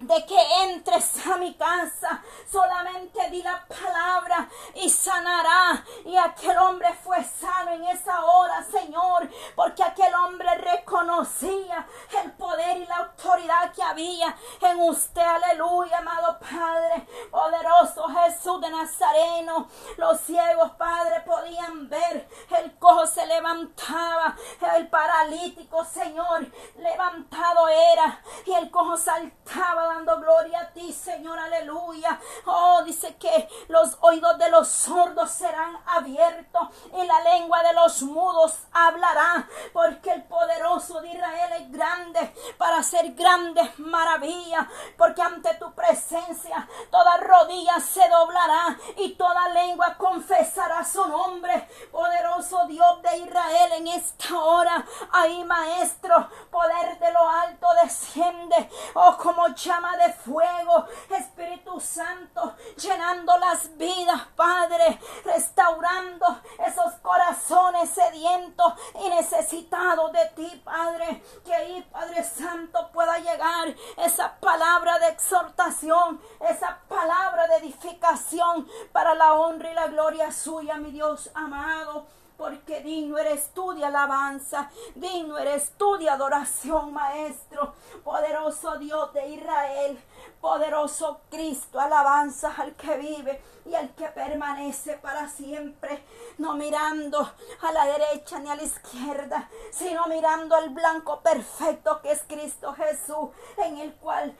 de 0.00 0.24
que 0.26 0.38
entres 0.64 1.26
a 1.26 1.36
mi 1.36 1.54
casa. 1.54 2.22
Solamente 2.50 3.30
di 3.30 3.42
la 3.42 3.64
palabra 3.66 4.48
y 4.74 4.88
sanará. 4.88 5.84
Y 6.04 6.16
aquel 6.16 6.56
hombre 6.58 6.88
fue 7.04 7.22
sano 7.22 7.72
en 7.72 7.84
esa 7.84 8.24
hora, 8.24 8.64
Señor, 8.64 9.28
porque 9.54 9.82
aquel 9.82 10.12
hombre 10.14 10.54
reconocía 10.56 11.86
el 12.22 12.32
poder 12.32 12.78
y 12.78 12.86
la 12.86 12.96
autoridad 12.96 13.72
que 13.72 13.82
había 13.82 14.34
en 14.62 14.80
usted. 14.80 15.20
Aleluya, 15.20 15.98
amado 15.98 16.38
Padre, 16.40 17.06
poderoso 17.30 18.08
Jesús 18.08 18.60
de 18.60 18.70
Nazareno. 18.70 19.68
Los 19.98 20.20
ciegos, 20.22 20.72
Padre, 20.72 21.20
podían 21.20 21.88
ver. 21.88 22.28
El 22.58 22.78
cojo 22.78 23.06
se 23.06 23.26
levantaba. 23.26 24.34
El 24.76 24.88
paralítico, 24.88 25.84
Señor, 25.84 26.46
levantado 26.76 27.68
era. 27.68 28.22
Y 28.46 28.52
el 28.52 28.70
cojo 28.70 28.96
saltaba 28.96 29.89
dando 29.94 30.20
gloria 30.20 30.60
a 30.60 30.72
ti, 30.72 30.92
Señor, 30.92 31.38
aleluya. 31.38 32.18
Oh, 32.46 32.82
dice 32.84 33.16
que 33.16 33.48
los 33.68 33.96
oídos 34.00 34.38
de 34.38 34.50
los 34.50 34.68
sordos 34.68 35.30
serán 35.30 35.76
abiertos 35.86 36.68
y 36.94 37.04
la 37.04 37.20
lengua 37.20 37.62
de 37.62 37.72
los 37.74 38.02
mudos 38.02 38.58
hablará, 38.72 39.48
porque 39.72 40.12
el 40.12 40.24
poderoso 40.24 41.00
de 41.00 41.08
Israel 41.08 41.52
es 41.60 41.72
grande 41.72 42.34
para 42.58 42.78
hacer 42.78 43.12
grandes 43.14 43.78
maravillas, 43.78 44.66
porque 44.96 45.22
ante 45.22 45.54
tu 45.54 45.72
presencia 45.74 46.68
toda 46.90 47.16
rodilla 47.18 47.80
se 47.80 48.08
doblará 48.08 48.78
y 48.96 49.14
toda 49.14 49.48
lengua 49.48 49.96
confesará 49.96 50.84
su 50.84 51.06
nombre. 51.06 51.68
Poderoso 51.90 52.66
Dios 52.66 53.02
de 53.02 53.18
Israel 53.18 53.72
en 53.72 53.88
esta 53.88 54.38
hora. 54.38 54.84
Ahí, 55.12 55.44
Maestro, 55.44 56.28
poder 56.50 56.98
de 56.98 57.12
lo 57.12 57.28
alto 57.28 57.66
desciende. 57.82 58.70
Oh, 58.94 59.16
como 59.16 59.48
llama 59.48 59.79
de 59.96 60.12
fuego. 60.12 60.86
Espíritu 61.10 61.80
Santo, 61.80 62.54
llenando 62.76 63.36
las 63.38 63.76
vidas, 63.76 64.22
Padre. 64.36 65.00
Restaurando 65.24 66.40
esos 66.66 66.94
corazones 67.02 67.90
sedientos 67.90 68.74
y 69.02 69.08
necesitados 69.08 70.12
de 70.12 70.26
ti, 70.36 70.62
Padre. 70.64 71.22
Que 71.44 71.54
ahí, 71.54 71.88
Padre 71.90 72.22
Santo, 72.24 72.90
pueda 72.92 73.18
llegar 73.18 73.74
esa 73.96 74.38
palabra 74.40 74.98
de 74.98 75.08
exhortación, 75.08 76.20
esa 76.48 76.80
palabra 76.88 77.46
de 77.48 77.56
edificación 77.56 78.68
para 78.92 79.14
la 79.14 79.34
honra 79.34 79.70
y 79.70 79.74
la 79.74 79.88
gloria 79.88 80.32
suya, 80.32 80.76
mi 80.76 80.90
Dios 80.90 81.30
amado 81.34 82.19
porque 82.40 82.80
digno 82.80 83.18
eres 83.18 83.50
tú 83.52 83.72
de 83.74 83.84
alabanza, 83.84 84.70
digno 84.94 85.36
eres 85.36 85.74
tú 85.76 85.98
de 85.98 86.08
adoración, 86.08 86.90
Maestro, 86.90 87.74
poderoso 88.02 88.78
Dios 88.78 89.12
de 89.12 89.28
Israel, 89.28 90.02
poderoso 90.40 91.20
Cristo, 91.28 91.78
alabanza 91.78 92.54
al 92.56 92.74
que 92.76 92.96
vive 92.96 93.42
y 93.66 93.74
al 93.74 93.94
que 93.94 94.06
permanece 94.06 94.94
para 94.94 95.28
siempre, 95.28 96.02
no 96.38 96.54
mirando 96.54 97.30
a 97.60 97.72
la 97.72 97.84
derecha 97.84 98.38
ni 98.38 98.48
a 98.48 98.56
la 98.56 98.62
izquierda, 98.62 99.50
sino 99.70 100.06
mirando 100.06 100.56
al 100.56 100.70
blanco 100.70 101.20
perfecto 101.20 102.00
que 102.00 102.12
es 102.12 102.22
Cristo 102.26 102.72
Jesús, 102.72 103.28
en 103.58 103.76
el 103.76 103.92
cual 103.96 104.34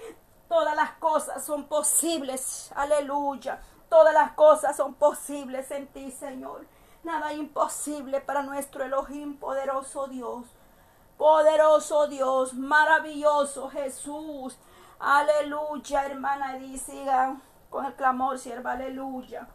todas 0.49 0.75
las 0.75 0.93
cosas 0.93 1.45
son 1.45 1.65
posibles, 1.65 2.73
aleluya, 2.75 3.61
todas 3.91 4.15
las 4.15 4.33
cosas 4.33 4.75
son 4.75 4.95
posibles 4.95 5.71
en 5.71 5.87
ti, 5.89 6.11
Señor. 6.11 6.65
Nada 7.03 7.33
imposible 7.33 8.21
para 8.21 8.43
nuestro 8.43 8.85
Elohim, 8.85 9.37
poderoso 9.37 10.07
Dios. 10.07 10.47
Poderoso 11.17 12.07
Dios, 12.09 12.55
maravilloso 12.55 13.71
Jesús. 13.71 14.59
Aleluya, 14.99 16.05
hermana 16.07 16.57
Edith, 16.57 16.83
siga 16.83 17.41
con 17.71 17.87
el 17.87 17.95
clamor, 17.95 18.39
sierva, 18.39 18.73
aleluya. 18.73 19.49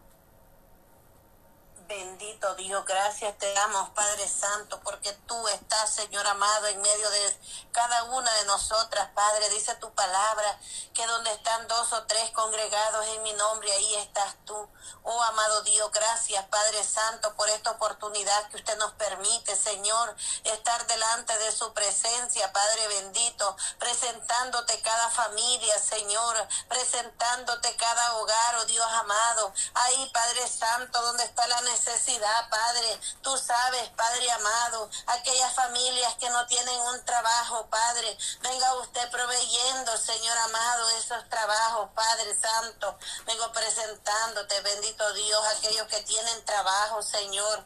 Bendito 1.88 2.52
Dios, 2.56 2.84
gracias 2.84 3.38
te 3.38 3.52
damos, 3.54 3.90
Padre 3.90 4.28
Santo, 4.28 4.80
porque 4.80 5.12
tú 5.28 5.46
estás, 5.46 5.94
Señor 5.94 6.26
amado, 6.26 6.66
en 6.66 6.80
medio 6.80 7.10
de 7.10 7.36
cada 7.70 8.02
una 8.04 8.32
de 8.32 8.44
nosotras, 8.46 9.08
Padre. 9.14 9.48
Dice 9.50 9.72
tu 9.76 9.92
palabra 9.92 10.58
que 10.92 11.06
donde 11.06 11.30
están 11.32 11.68
dos 11.68 11.92
o 11.92 12.02
tres 12.06 12.28
congregados 12.32 13.06
en 13.06 13.22
mi 13.22 13.32
nombre, 13.34 13.72
ahí 13.72 13.94
estás 13.96 14.34
tú. 14.44 14.68
Oh, 15.04 15.22
amado 15.22 15.62
Dios, 15.62 15.88
gracias, 15.92 16.44
Padre 16.46 16.82
Santo, 16.82 17.32
por 17.36 17.48
esta 17.50 17.70
oportunidad 17.70 18.48
que 18.48 18.56
usted 18.56 18.76
nos 18.78 18.92
permite, 18.94 19.54
Señor, 19.54 20.16
estar 20.42 20.84
delante 20.88 21.38
de 21.38 21.52
su 21.52 21.72
presencia, 21.72 22.52
Padre 22.52 22.88
bendito, 22.88 23.56
presentándote 23.78 24.80
cada 24.82 25.08
familia, 25.10 25.78
Señor, 25.78 26.48
presentándote 26.68 27.76
cada 27.76 28.16
hogar, 28.16 28.56
oh 28.56 28.64
Dios 28.64 28.86
amado. 28.90 29.52
Ahí, 29.74 30.10
Padre 30.12 30.48
Santo, 30.48 31.00
donde 31.02 31.22
está 31.22 31.46
la 31.46 31.60
necesidad 31.60 31.75
necesidad, 31.76 32.48
Padre. 32.48 33.00
Tú 33.22 33.36
sabes, 33.36 33.88
Padre 33.90 34.30
amado, 34.30 34.88
aquellas 35.06 35.52
familias 35.54 36.14
que 36.14 36.30
no 36.30 36.46
tienen 36.46 36.80
un 36.80 37.04
trabajo, 37.04 37.66
Padre. 37.68 38.16
Venga 38.40 38.74
usted 38.76 39.10
proveyendo, 39.10 39.96
Señor 39.98 40.36
amado, 40.38 40.88
esos 40.90 41.28
trabajos, 41.28 41.90
Padre 41.94 42.34
Santo. 42.40 42.98
Vengo 43.26 43.52
presentándote, 43.52 44.60
bendito 44.60 45.12
Dios, 45.12 45.44
aquellos 45.58 45.86
que 45.88 46.02
tienen 46.02 46.44
trabajo, 46.44 47.02
Señor. 47.02 47.64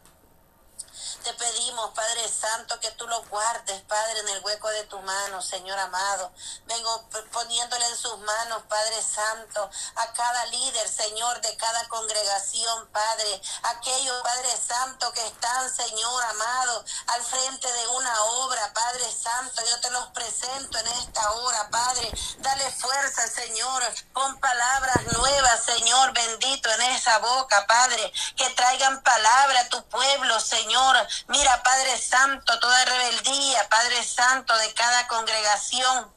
Te 1.23 1.33
pedimos, 1.35 1.91
Padre 1.91 2.29
Santo, 2.29 2.79
que 2.81 2.91
tú 2.93 3.07
lo 3.07 3.23
guardes, 3.25 3.81
Padre, 3.83 4.21
en 4.21 4.29
el 4.29 4.45
hueco 4.45 4.69
de 4.69 4.85
tu 4.85 4.99
mano, 5.01 5.41
Señor 5.41 5.79
amado. 5.79 6.33
Vengo 6.67 7.09
poniéndole 7.33 7.87
en 7.87 7.97
sus 7.97 8.19
manos, 8.19 8.63
Padre 8.69 9.03
Santo, 9.03 9.71
a 9.97 10.13
cada 10.13 10.47
líder, 10.47 10.89
Señor, 10.89 11.41
de 11.41 11.57
cada 11.57 11.89
congregación, 11.89 12.89
Padre. 12.89 13.41
Aquellos, 13.63 14.23
Padre 14.23 14.57
Santo, 14.57 15.13
que 15.13 15.27
están, 15.27 15.75
Señor 15.75 16.23
amado, 16.25 16.85
al 17.09 17.23
frente 17.23 17.73
de 17.73 17.87
una 17.89 18.23
obra, 18.23 18.73
Padre 18.73 19.11
Santo. 19.13 19.63
Yo 19.71 19.81
te 19.81 19.91
los 19.91 20.07
presento 20.09 20.79
en 20.79 20.87
esta 20.87 21.31
hora, 21.33 21.69
Padre. 21.71 22.13
Dale 22.39 22.71
fuerza, 22.73 23.27
Señor, 23.29 23.83
con 24.13 24.39
palabras 24.41 25.13
nuevas, 25.13 25.65
Señor, 25.65 26.13
bendito 26.13 26.71
en 26.71 26.83
esa 26.83 27.19
boca, 27.19 27.67
Padre. 27.67 28.13
Que 28.37 28.49
traigan 28.51 29.03
palabra 29.03 29.61
a 29.61 29.69
tu 29.69 29.83
pueblo, 29.85 30.41
Señor 30.41 30.90
Mira, 31.29 31.63
Padre 31.63 31.99
Santo, 31.99 32.59
toda 32.59 32.85
rebeldía, 32.85 33.69
Padre 33.69 34.03
Santo 34.03 34.57
de 34.57 34.73
cada 34.75 35.07
congregación. 35.07 36.13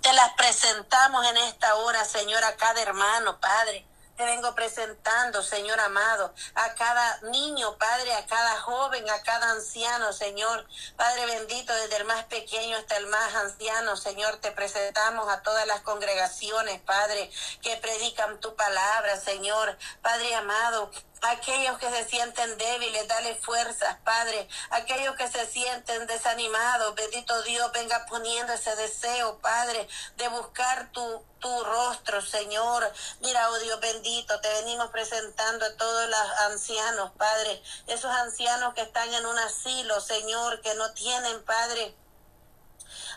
Te 0.00 0.12
las 0.12 0.32
presentamos 0.34 1.24
en 1.26 1.36
esta 1.36 1.74
hora, 1.76 2.04
Señor, 2.04 2.42
a 2.44 2.56
cada 2.56 2.80
hermano, 2.82 3.38
Padre. 3.40 3.86
Te 4.18 4.24
vengo 4.24 4.52
presentando, 4.52 5.44
Señor 5.44 5.78
amado, 5.78 6.34
a 6.56 6.74
cada 6.74 7.20
niño, 7.30 7.78
Padre, 7.78 8.12
a 8.14 8.26
cada 8.26 8.60
joven, 8.62 9.08
a 9.08 9.22
cada 9.22 9.52
anciano, 9.52 10.12
Señor. 10.12 10.66
Padre 10.96 11.24
bendito, 11.26 11.72
desde 11.72 11.98
el 11.98 12.04
más 12.04 12.24
pequeño 12.24 12.76
hasta 12.78 12.96
el 12.96 13.06
más 13.06 13.32
anciano, 13.36 13.96
Señor, 13.96 14.38
te 14.38 14.50
presentamos 14.50 15.28
a 15.28 15.42
todas 15.42 15.68
las 15.68 15.82
congregaciones, 15.82 16.80
Padre, 16.80 17.30
que 17.62 17.76
predican 17.76 18.40
tu 18.40 18.56
palabra, 18.56 19.20
Señor. 19.20 19.78
Padre 20.02 20.34
amado, 20.34 20.90
aquellos 21.22 21.78
que 21.78 21.90
se 21.90 22.08
sienten 22.08 22.56
débiles, 22.58 23.08
dale 23.08 23.34
fuerzas, 23.36 23.96
Padre. 24.04 24.48
Aquellos 24.70 25.16
que 25.16 25.28
se 25.28 25.46
sienten 25.46 26.06
desanimados, 26.06 26.94
bendito 26.94 27.42
Dios, 27.42 27.70
venga 27.72 28.06
poniendo 28.06 28.52
ese 28.52 28.74
deseo, 28.76 29.38
Padre, 29.38 29.88
de 30.16 30.28
buscar 30.28 30.90
tu, 30.92 31.24
tu 31.38 31.64
rostro, 31.64 32.20
Señor. 32.22 32.92
Mira, 33.20 33.50
oh 33.50 33.58
Dios 33.58 33.80
bendito, 33.80 34.40
te 34.40 34.48
venimos 34.60 34.90
presentando 34.90 35.66
a 35.66 35.76
todos 35.76 36.08
los 36.08 36.40
ancianos, 36.50 37.12
Padre. 37.16 37.62
Esos 37.86 38.10
ancianos 38.10 38.74
que 38.74 38.82
están 38.82 39.12
en 39.12 39.26
un 39.26 39.38
asilo, 39.38 40.00
Señor, 40.00 40.60
que 40.60 40.74
no 40.74 40.92
tienen, 40.92 41.44
Padre 41.44 41.94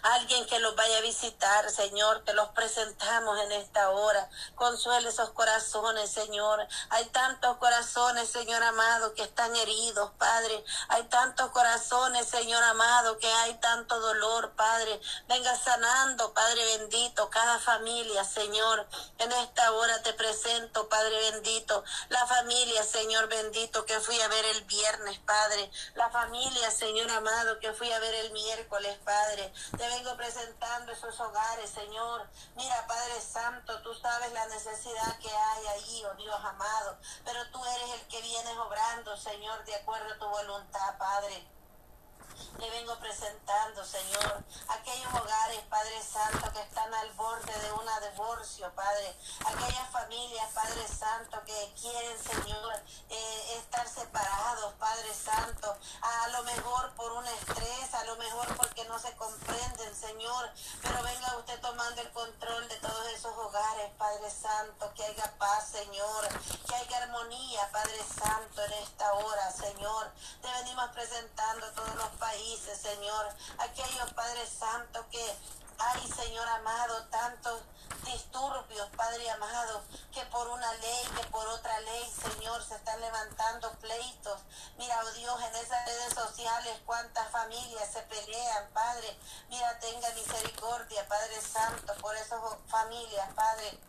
alguien 0.03 0.45
que 0.45 0.59
los 0.59 0.75
vaya 0.75 0.97
a 0.97 1.01
visitar, 1.01 1.69
Señor, 1.69 2.23
te 2.23 2.33
los 2.33 2.49
presentamos 2.49 3.39
en 3.41 3.51
esta 3.53 3.89
hora. 3.89 4.29
Consuele 4.55 5.09
esos 5.09 5.29
corazones, 5.31 6.11
Señor. 6.11 6.67
Hay 6.89 7.05
tantos 7.05 7.57
corazones, 7.57 8.29
Señor 8.29 8.63
amado, 8.63 9.13
que 9.13 9.23
están 9.23 9.55
heridos, 9.55 10.11
Padre. 10.17 10.63
Hay 10.89 11.03
tantos 11.03 11.51
corazones, 11.51 12.27
Señor 12.27 12.63
amado, 12.63 13.17
que 13.19 13.31
hay 13.31 13.53
tanto 13.55 13.99
dolor, 13.99 14.51
Padre. 14.55 14.99
Venga 15.27 15.55
sanando, 15.55 16.33
Padre 16.33 16.77
bendito, 16.77 17.29
cada 17.29 17.59
familia, 17.59 18.23
Señor. 18.23 18.87
En 19.19 19.31
esta 19.31 19.71
hora 19.73 20.01
te 20.01 20.13
presento, 20.13 20.89
Padre 20.89 21.31
bendito, 21.31 21.83
la 22.09 22.25
familia, 22.25 22.83
Señor 22.83 23.27
bendito, 23.27 23.85
que 23.85 23.99
fui 23.99 24.19
a 24.21 24.27
ver 24.27 24.45
el 24.45 24.61
viernes, 24.63 25.19
Padre. 25.19 25.69
La 25.95 26.09
familia, 26.09 26.71
Señor 26.71 27.09
amado, 27.11 27.59
que 27.59 27.73
fui 27.73 27.91
a 27.91 27.99
ver 27.99 28.13
el 28.15 28.31
miércoles, 28.31 28.97
Padre 29.05 29.51
vengo 29.95 30.15
presentando 30.15 30.91
esos 30.91 31.19
hogares, 31.19 31.69
Señor. 31.69 32.27
Mira, 32.55 32.87
Padre 32.87 33.19
Santo, 33.19 33.81
tú 33.81 33.93
sabes 33.93 34.31
la 34.31 34.47
necesidad 34.47 35.17
que 35.19 35.29
hay 35.29 35.67
ahí, 35.67 36.03
oh 36.05 36.15
Dios 36.15 36.39
amado. 36.43 36.97
Pero 37.25 37.39
tú 37.51 37.59
eres 37.65 37.99
el 37.99 38.07
que 38.07 38.21
vienes 38.21 38.57
obrando, 38.57 39.17
Señor, 39.17 39.63
de 39.65 39.75
acuerdo 39.75 40.13
a 40.13 40.17
tu 40.17 40.27
voluntad, 40.27 40.97
Padre. 40.97 41.45
Le 42.57 42.69
vengo 42.69 42.97
presentando, 42.99 43.85
Señor, 43.85 44.43
aquellos 44.67 45.13
hogares, 45.13 45.59
Padre 45.69 46.01
Santo, 46.01 46.51
que 46.53 46.61
están 46.61 46.93
al 46.93 47.11
borde 47.13 47.59
de 47.59 47.71
un 47.73 47.81
divorcio, 48.11 48.71
Padre. 48.75 49.15
Aquellas 49.45 49.89
familias, 49.91 50.49
Padre 50.53 50.87
Santo, 50.87 51.43
que 51.45 51.73
quieren, 51.79 52.17
Señor, 52.17 52.73
eh, 53.09 53.57
estar 53.57 53.87
separados, 53.87 54.73
Padre 54.73 55.13
Santo. 55.13 55.77
A 56.01 56.27
lo 56.29 56.43
mejor 56.43 56.93
por 56.95 57.11
un 57.11 57.25
estrés, 57.27 57.93
a 57.93 58.03
lo 58.05 58.15
mejor 58.17 58.55
porque 58.57 58.85
no 58.85 58.97
se 58.99 59.15
comprenden, 59.15 59.95
Señor. 59.95 60.49
Pero 60.81 61.03
venga 61.03 61.37
usted 61.37 61.59
tomando 61.61 62.01
el 62.01 62.11
control 62.11 62.67
de 62.67 62.75
todos 62.77 63.05
esos 63.07 63.35
hogares, 63.37 63.91
Padre 63.97 64.29
Santo. 64.29 64.93
Que 64.95 65.05
haya 65.05 65.33
paz, 65.37 65.69
Señor. 65.71 66.27
Que 66.67 66.75
haya 66.75 67.03
armonía, 67.03 67.69
Padre 67.71 68.03
Santo, 68.03 68.63
en 68.63 68.73
esta 68.73 69.13
hora, 69.13 69.51
Señor. 69.51 70.11
Te 70.41 70.51
venimos 70.51 70.89
presentando 70.91 71.71
todos 71.71 71.95
los 71.95 72.09
países 72.17 72.30
Señor. 72.31 73.27
Aquellos, 73.57 74.13
Padre 74.13 74.47
Santo, 74.47 75.05
que 75.09 75.37
hay, 75.77 76.11
Señor 76.11 76.47
amado, 76.47 77.03
tantos 77.09 77.61
disturbios, 78.05 78.87
Padre 78.95 79.29
amado, 79.31 79.83
que 80.13 80.21
por 80.25 80.47
una 80.47 80.73
ley, 80.75 81.05
que 81.15 81.23
por 81.27 81.45
otra 81.47 81.79
ley, 81.81 82.09
Señor, 82.09 82.63
se 82.63 82.75
están 82.75 82.99
levantando 83.01 83.71
pleitos. 83.79 84.39
Mira, 84.77 85.01
oh 85.03 85.11
Dios, 85.11 85.41
en 85.41 85.55
esas 85.55 85.85
redes 85.85 86.13
sociales, 86.13 86.79
cuántas 86.85 87.29
familias 87.31 87.91
se 87.91 88.01
pelean, 88.03 88.69
Padre. 88.73 89.17
Mira, 89.49 89.77
tenga 89.79 90.09
misericordia, 90.11 91.07
Padre 91.07 91.41
Santo, 91.41 91.93
por 91.95 92.15
esas 92.15 92.39
familias, 92.67 93.33
Padre. 93.35 93.79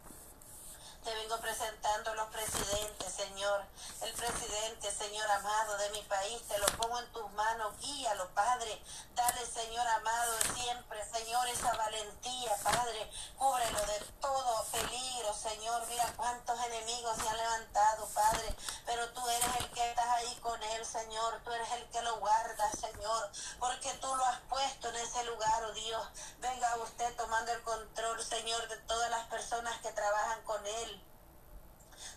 Te 1.05 1.13
vengo 1.15 1.37
presentando 1.41 2.15
los 2.15 2.29
presidentes, 2.29 3.13
Señor. 3.13 3.65
El 4.03 4.13
presidente, 4.13 4.89
Señor 4.93 5.29
amado, 5.33 5.77
de 5.77 5.91
mi 5.91 6.03
país, 6.03 6.41
te 6.47 6.57
lo 6.59 6.67
pongo 6.79 6.97
en 7.01 7.13
tus 7.13 7.29
manos. 7.33 7.77
Guíalo, 7.81 8.29
Padre. 8.35 8.81
Dale, 9.17 9.45
Señor 9.47 9.85
amado, 9.87 10.33
siempre, 10.55 11.05
Señor, 11.13 11.49
esa 11.49 11.73
valentía, 11.75 12.57
Padre. 12.63 13.11
Cúbrelo 13.37 13.81
de 13.81 13.99
todo 14.21 14.65
peligro, 14.71 15.35
Señor. 15.35 15.85
Mira 15.89 16.13
cuántos 16.17 16.57
enemigos 16.67 17.17
se 17.17 17.29
han 17.29 17.37
levantado, 17.37 18.07
Padre. 18.15 18.55
Pero 18.87 19.09
tú 19.11 19.29
eres 19.29 19.57
el 19.59 19.71
que 19.73 19.91
estás 19.91 20.07
ahí 20.07 20.39
con 20.41 20.63
él, 20.63 20.87
Señor. 20.87 21.41
Tú 21.45 21.53
eres 21.53 21.71
el 21.73 21.91
que 21.91 22.03
lo 22.03 22.21
guarda, 22.21 22.71
Señor. 22.81 23.29
Porque 23.59 23.93
tú 23.95 24.15
lo 24.15 24.25
has 24.25 24.41
puesto 24.43 24.89
en 24.91 24.97
ese 24.97 25.25
lugar, 25.25 25.65
oh 25.65 25.73
Dios. 25.73 26.07
Venga 26.43 26.77
usted 26.83 27.15
tomando 27.17 27.53
el 27.53 27.63
control, 27.63 28.21
Señor, 28.21 28.67
de 28.69 28.77
todas 28.79 29.09
las 29.11 29.27
personas 29.29 29.81
que 29.81 29.93
trabajan 29.93 30.43
con 30.43 30.67
él 30.67 31.03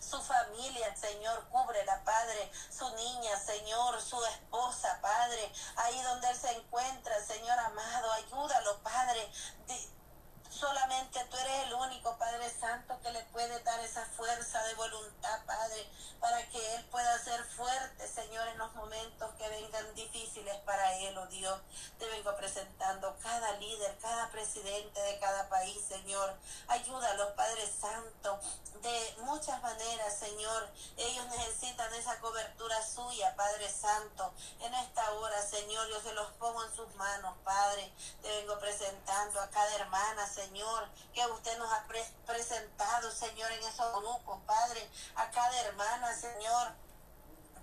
su 0.00 0.20
familia, 0.20 0.94
Señor, 0.96 1.48
cúbrela, 1.48 2.02
Padre, 2.04 2.50
su 2.70 2.88
niña, 2.96 3.38
Señor, 3.38 4.00
su 4.00 4.22
esposa, 4.24 4.98
Padre, 5.00 5.52
ahí 5.76 6.00
donde 6.02 6.28
él 6.28 6.36
se 6.36 6.50
encuentra, 6.52 7.24
Señor 7.24 7.58
amado, 7.58 8.12
ayúdalo, 8.12 8.78
Padre. 8.82 9.30
Solamente 10.58 11.22
tú 11.30 11.36
eres 11.36 11.66
el 11.66 11.74
único 11.74 12.16
Padre 12.16 12.48
Santo 12.48 12.98
que 13.02 13.10
le 13.12 13.22
puede 13.24 13.62
dar 13.62 13.78
esa 13.80 14.06
fuerza 14.06 14.62
de 14.64 14.74
voluntad, 14.74 15.44
Padre, 15.44 15.86
para 16.18 16.48
que 16.48 16.74
Él 16.76 16.84
pueda 16.86 17.18
ser 17.18 17.44
fuerte, 17.44 18.08
Señor, 18.08 18.48
en 18.48 18.56
los 18.56 18.74
momentos 18.74 19.34
que 19.34 19.46
vengan 19.50 19.94
difíciles 19.94 20.56
para 20.64 20.94
Él, 20.94 21.18
oh 21.18 21.26
Dios. 21.26 21.60
Te 21.98 22.08
vengo 22.08 22.34
presentando 22.36 23.14
cada 23.22 23.52
líder, 23.58 23.98
cada 23.98 24.30
presidente 24.30 24.98
de 24.98 25.18
cada 25.18 25.46
país, 25.50 25.78
Señor. 25.86 26.34
Ayúdalos, 26.68 27.32
Padre 27.32 27.70
Santo, 27.78 28.40
de 28.80 29.05
muchas 29.36 29.62
maneras, 29.62 30.18
Señor. 30.18 30.68
Ellos 30.96 31.26
necesitan 31.26 31.92
esa 31.92 32.18
cobertura 32.20 32.82
suya, 32.82 33.36
Padre 33.36 33.70
Santo. 33.70 34.32
En 34.60 34.72
esta 34.72 35.12
hora, 35.12 35.42
Señor, 35.42 35.86
yo 35.88 36.00
se 36.00 36.14
los 36.14 36.30
pongo 36.32 36.64
en 36.64 36.74
sus 36.74 36.94
manos, 36.94 37.36
Padre. 37.44 37.92
Te 38.22 38.28
vengo 38.30 38.58
presentando 38.58 39.38
a 39.40 39.50
cada 39.50 39.74
hermana, 39.76 40.26
Señor 40.26 40.88
que 41.12 41.26
usted 41.26 41.58
nos 41.58 41.72
ha 41.72 41.86
presentado, 42.26 43.10
Señor, 43.10 43.50
en 43.52 43.62
esos 43.64 43.90
grupos, 44.00 44.38
Padre, 44.46 44.86
a 45.14 45.30
cada 45.30 45.60
hermana, 45.62 46.14
Señor 46.14 46.85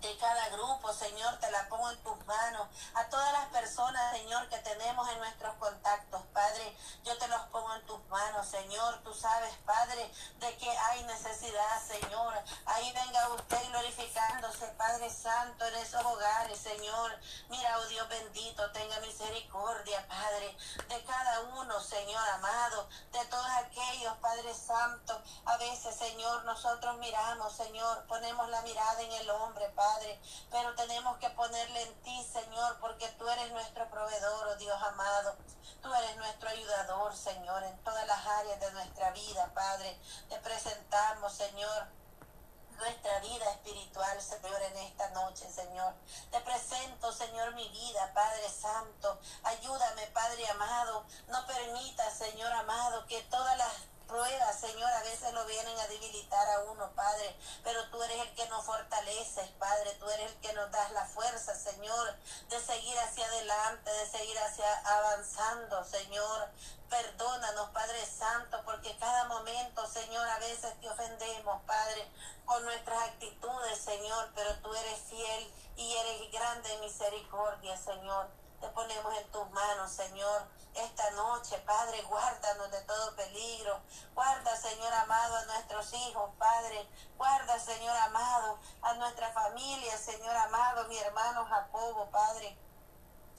de 0.04 0.18
cada 0.18 0.48
grupo, 0.50 0.92
Señor, 0.92 1.38
te 1.38 1.50
la 1.50 1.66
pongo 1.68 1.90
en 1.90 2.02
tus 2.02 2.26
manos. 2.26 2.68
A 2.94 3.08
todas 3.08 3.32
las 3.32 3.46
personas, 3.46 4.12
Señor, 4.12 4.46
que 4.50 4.58
tenemos 4.58 5.08
en 5.08 5.18
nuestros 5.18 5.54
contactos, 5.54 6.22
Padre, 6.34 6.76
yo 7.04 7.16
te 7.16 7.26
los 7.28 7.40
pongo 7.46 7.74
en 7.74 7.86
tus 7.86 8.04
manos, 8.08 8.46
Señor. 8.46 9.00
Tú 9.02 9.14
sabes, 9.14 9.54
Padre, 9.64 10.10
de 10.40 10.56
que 10.58 10.70
hay 10.70 11.04
necesidad, 11.04 11.82
Señor. 11.86 12.34
Ahí 12.66 12.92
venga 12.92 13.28
usted 13.30 13.64
glorificándose, 13.70 14.66
Padre 14.76 15.08
Santo, 15.08 15.64
en 15.66 15.74
esos 15.76 16.04
hogares, 16.04 16.58
Señor. 16.58 17.18
Mira, 17.48 17.78
oh 17.78 17.86
Dios 17.86 18.06
bendito, 18.08 18.70
tenga 18.72 19.00
misericordia, 19.00 20.06
Padre, 20.06 20.54
de 20.86 21.04
cada 21.04 21.40
uno, 21.40 21.80
Señor 21.80 22.28
amado, 22.28 22.88
de 23.10 23.24
todos 23.26 23.48
aquellos, 24.04 24.16
Padre 24.18 24.54
Santo. 24.54 25.20
A 25.46 25.56
veces, 25.56 25.94
Señor, 25.96 26.44
nosotros 26.44 26.96
miramos, 26.98 27.52
Señor, 27.52 28.06
ponemos 28.06 28.48
la 28.50 28.62
mirada 28.62 29.00
en 29.00 29.12
el 29.12 29.30
hombre, 29.30 29.68
Padre 29.70 29.84
Padre, 29.94 30.18
pero 30.50 30.74
tenemos 30.74 31.18
que 31.18 31.30
ponerle 31.30 31.82
en 31.82 32.02
ti, 32.02 32.24
Señor, 32.32 32.78
porque 32.80 33.06
tú 33.18 33.28
eres 33.28 33.52
nuestro 33.52 33.88
proveedor, 33.90 34.48
oh 34.48 34.56
Dios 34.56 34.82
amado. 34.82 35.36
Tú 35.82 35.92
eres 35.92 36.16
nuestro 36.16 36.48
ayudador, 36.48 37.14
Señor, 37.14 37.62
en 37.64 37.78
todas 37.84 38.06
las 38.06 38.26
áreas 38.26 38.60
de 38.60 38.72
nuestra 38.72 39.10
vida, 39.10 39.50
Padre. 39.54 39.98
Te 40.28 40.38
presentamos, 40.38 41.32
Señor 41.32 41.86
nuestra 42.76 43.20
vida 43.20 43.50
espiritual, 43.52 44.20
Señor, 44.20 44.60
en 44.62 44.76
esta 44.78 45.08
noche, 45.10 45.50
Señor. 45.50 45.94
Te 46.30 46.40
presento, 46.40 47.12
Señor, 47.12 47.54
mi 47.54 47.68
vida, 47.68 48.12
Padre 48.14 48.48
Santo. 48.50 49.20
Ayúdame, 49.44 50.06
Padre 50.08 50.48
amado. 50.48 51.06
No 51.28 51.46
permita, 51.46 52.10
Señor 52.10 52.52
amado, 52.52 53.06
que 53.06 53.22
todas 53.24 53.56
las 53.56 53.72
pruebas, 54.06 54.60
Señor, 54.60 54.90
a 54.90 55.02
veces 55.02 55.32
lo 55.32 55.44
vienen 55.46 55.78
a 55.78 55.86
debilitar 55.88 56.48
a 56.48 56.60
uno, 56.70 56.90
Padre, 56.94 57.36
pero 57.62 57.84
tú 57.90 58.02
eres 58.02 58.20
el 58.20 58.34
que 58.34 58.48
nos 58.48 58.64
fortaleces, 58.64 59.48
Padre, 59.58 59.94
tú 59.98 60.08
eres 60.08 60.30
el 60.30 60.40
que 60.40 60.52
nos 60.52 60.70
das 60.70 60.90
la 60.92 61.04
fuerza, 61.06 61.54
Señor, 61.54 62.16
de 62.48 62.60
seguir 62.60 62.98
hacia 62.98 63.26
adelante, 63.26 63.90
de 63.90 64.06
seguir 64.06 64.38
hacia 64.38 64.78
avanzando, 64.80 65.84
Señor. 65.84 66.48
Perdónanos, 66.88 67.70
Padre 67.70 68.06
Santo, 68.06 68.62
porque 68.64 68.96
cada 68.98 69.24
momento, 69.24 69.86
Señor, 69.86 70.28
a 70.28 70.38
veces 70.38 70.78
te 70.80 70.88
ofendemos, 70.88 71.62
Padre, 71.62 72.08
con 72.44 72.62
nuestras 72.64 73.02
actitudes, 73.08 73.78
Señor, 73.78 74.30
pero 74.34 74.54
tú 74.60 74.72
eres 74.74 74.98
fiel 75.08 75.52
y 75.76 75.96
eres 75.96 76.30
grande 76.30 76.72
en 76.72 76.80
misericordia, 76.82 77.76
Señor. 77.76 78.43
Te 78.60 78.68
ponemos 78.68 79.14
en 79.16 79.30
tus 79.30 79.50
manos, 79.50 79.90
Señor, 79.90 80.46
esta 80.74 81.10
noche, 81.12 81.58
Padre, 81.66 82.02
guárdanos 82.02 82.70
de 82.70 82.80
todo 82.82 83.14
peligro. 83.14 83.80
Guarda, 84.14 84.56
Señor 84.56 84.92
amado, 84.92 85.36
a 85.36 85.44
nuestros 85.44 85.92
hijos, 85.92 86.30
Padre. 86.38 86.88
Guarda, 87.16 87.58
Señor 87.58 87.96
amado, 87.96 88.58
a 88.82 88.94
nuestra 88.94 89.30
familia, 89.32 89.96
Señor 89.98 90.36
amado, 90.36 90.88
mi 90.88 90.98
hermano 90.98 91.44
Jacobo, 91.46 92.10
Padre 92.10 92.58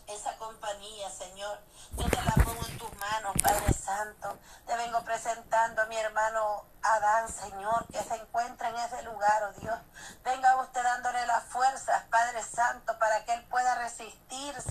esa 0.08 0.38
compañía, 0.38 1.10
Señor. 1.10 1.60
Yo 1.97 2.10
te 2.10 2.21
la 2.21 2.34
pongo 2.34 2.65
en 2.67 2.78
tus 2.78 2.95
manos, 2.97 3.34
Padre 3.41 3.73
Santo. 3.73 4.38
Te 4.65 4.75
vengo 4.75 5.01
presentando 5.04 5.82
a 5.82 5.86
mi 5.86 5.97
hermano 5.97 6.65
Adán, 6.82 7.28
Señor, 7.30 7.88
que 7.88 8.04
se 8.04 8.15
encuentra 8.15 8.69
en 8.69 8.75
ese 8.78 9.01
lugar, 9.04 9.43
oh 9.43 9.60
Dios. 9.60 9.80
Venga 10.23 10.62
usted 10.62 10.84
dándole 10.84 11.25
las 11.25 11.43
fuerzas, 11.45 12.04
Padre 12.10 12.43
Santo, 12.43 12.97
para 12.99 13.25
que 13.25 13.34
él 13.34 13.43
pueda 13.47 13.75
resistir, 13.75 14.62